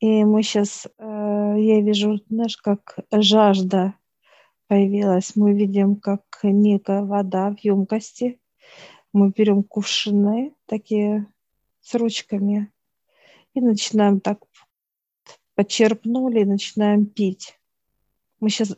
И 0.00 0.24
мы 0.24 0.42
сейчас, 0.42 0.86
э, 0.86 1.54
я 1.58 1.80
вижу, 1.80 2.20
знаешь, 2.28 2.56
как 2.56 2.98
жажда 3.10 3.94
появилась. 4.66 5.36
Мы 5.36 5.54
видим, 5.54 5.96
как 5.96 6.22
некая 6.42 7.02
вода 7.02 7.50
в 7.50 7.58
емкости. 7.60 8.40
Мы 9.12 9.30
берем 9.30 9.62
кувшины 9.62 10.54
такие 10.66 11.31
с 11.82 11.94
ручками 11.94 12.72
и 13.54 13.60
начинаем 13.60 14.20
так 14.20 14.42
почерпнули 15.54 16.40
и 16.40 16.46
начинаем 16.46 17.04
пить. 17.04 17.58
Мы 18.40 18.48
сейчас 18.48 18.74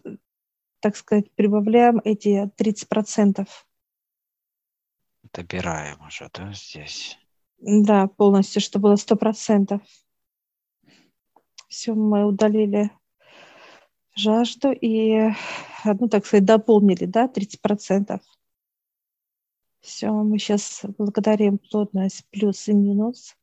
так 0.85 0.97
сказать, 0.97 1.33
прибавляем 1.35 1.99
эти 2.05 2.51
30%. 2.59 3.49
Добираем 5.33 5.99
уже, 6.07 6.29
да, 6.35 6.53
здесь? 6.53 7.19
Да, 7.57 8.07
полностью, 8.07 8.61
чтобы 8.61 8.90
было 8.90 8.97
100%. 8.97 9.81
Все, 11.69 11.95
мы 11.95 12.27
удалили 12.27 12.90
жажду 14.14 14.73
и, 14.73 15.31
ну, 15.85 16.11
так 16.11 16.27
сказать, 16.27 16.45
дополнили, 16.45 17.07
да, 17.07 17.29
30%. 17.29 18.21
Все, 19.85 20.11
мы 20.11 20.38
сейчас 20.38 20.81
благодарим 20.97 21.59
плотность 21.59 22.27
плюс 22.31 22.68
и 22.68 22.73
минус. 22.73 23.37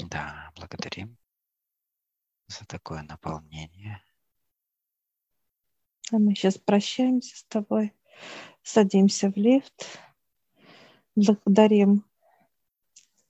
Да, 0.00 0.50
благодарим 0.56 1.16
за 2.48 2.66
такое 2.66 3.02
наполнение. 3.02 4.02
А 6.10 6.18
мы 6.18 6.34
сейчас 6.34 6.58
прощаемся 6.58 7.36
с 7.36 7.44
тобой, 7.44 7.94
садимся 8.64 9.30
в 9.30 9.36
лифт, 9.36 9.86
благодарим 11.14 12.04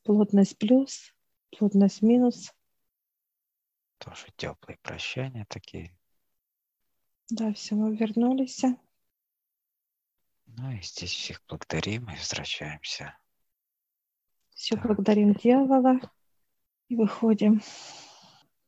плотность 0.03 0.57
плюс, 0.57 1.15
плотность 1.59 2.01
минус. 2.01 2.55
Тоже 3.99 4.29
теплые 4.39 4.79
прощания 4.79 5.45
такие. 5.47 5.95
Да, 7.29 7.53
все, 7.53 7.75
мы 7.75 7.95
вернулись. 7.95 8.65
Ну 10.57 10.71
и 10.73 10.83
здесь 10.83 11.13
всех 11.13 11.43
благодарим 11.49 12.11
и 12.11 12.17
возвращаемся. 12.17 13.17
Все, 14.55 14.75
так. 14.75 14.87
благодарим 14.87 15.35
дьявола 15.35 16.01
и 16.89 16.97
выходим. 16.97 17.63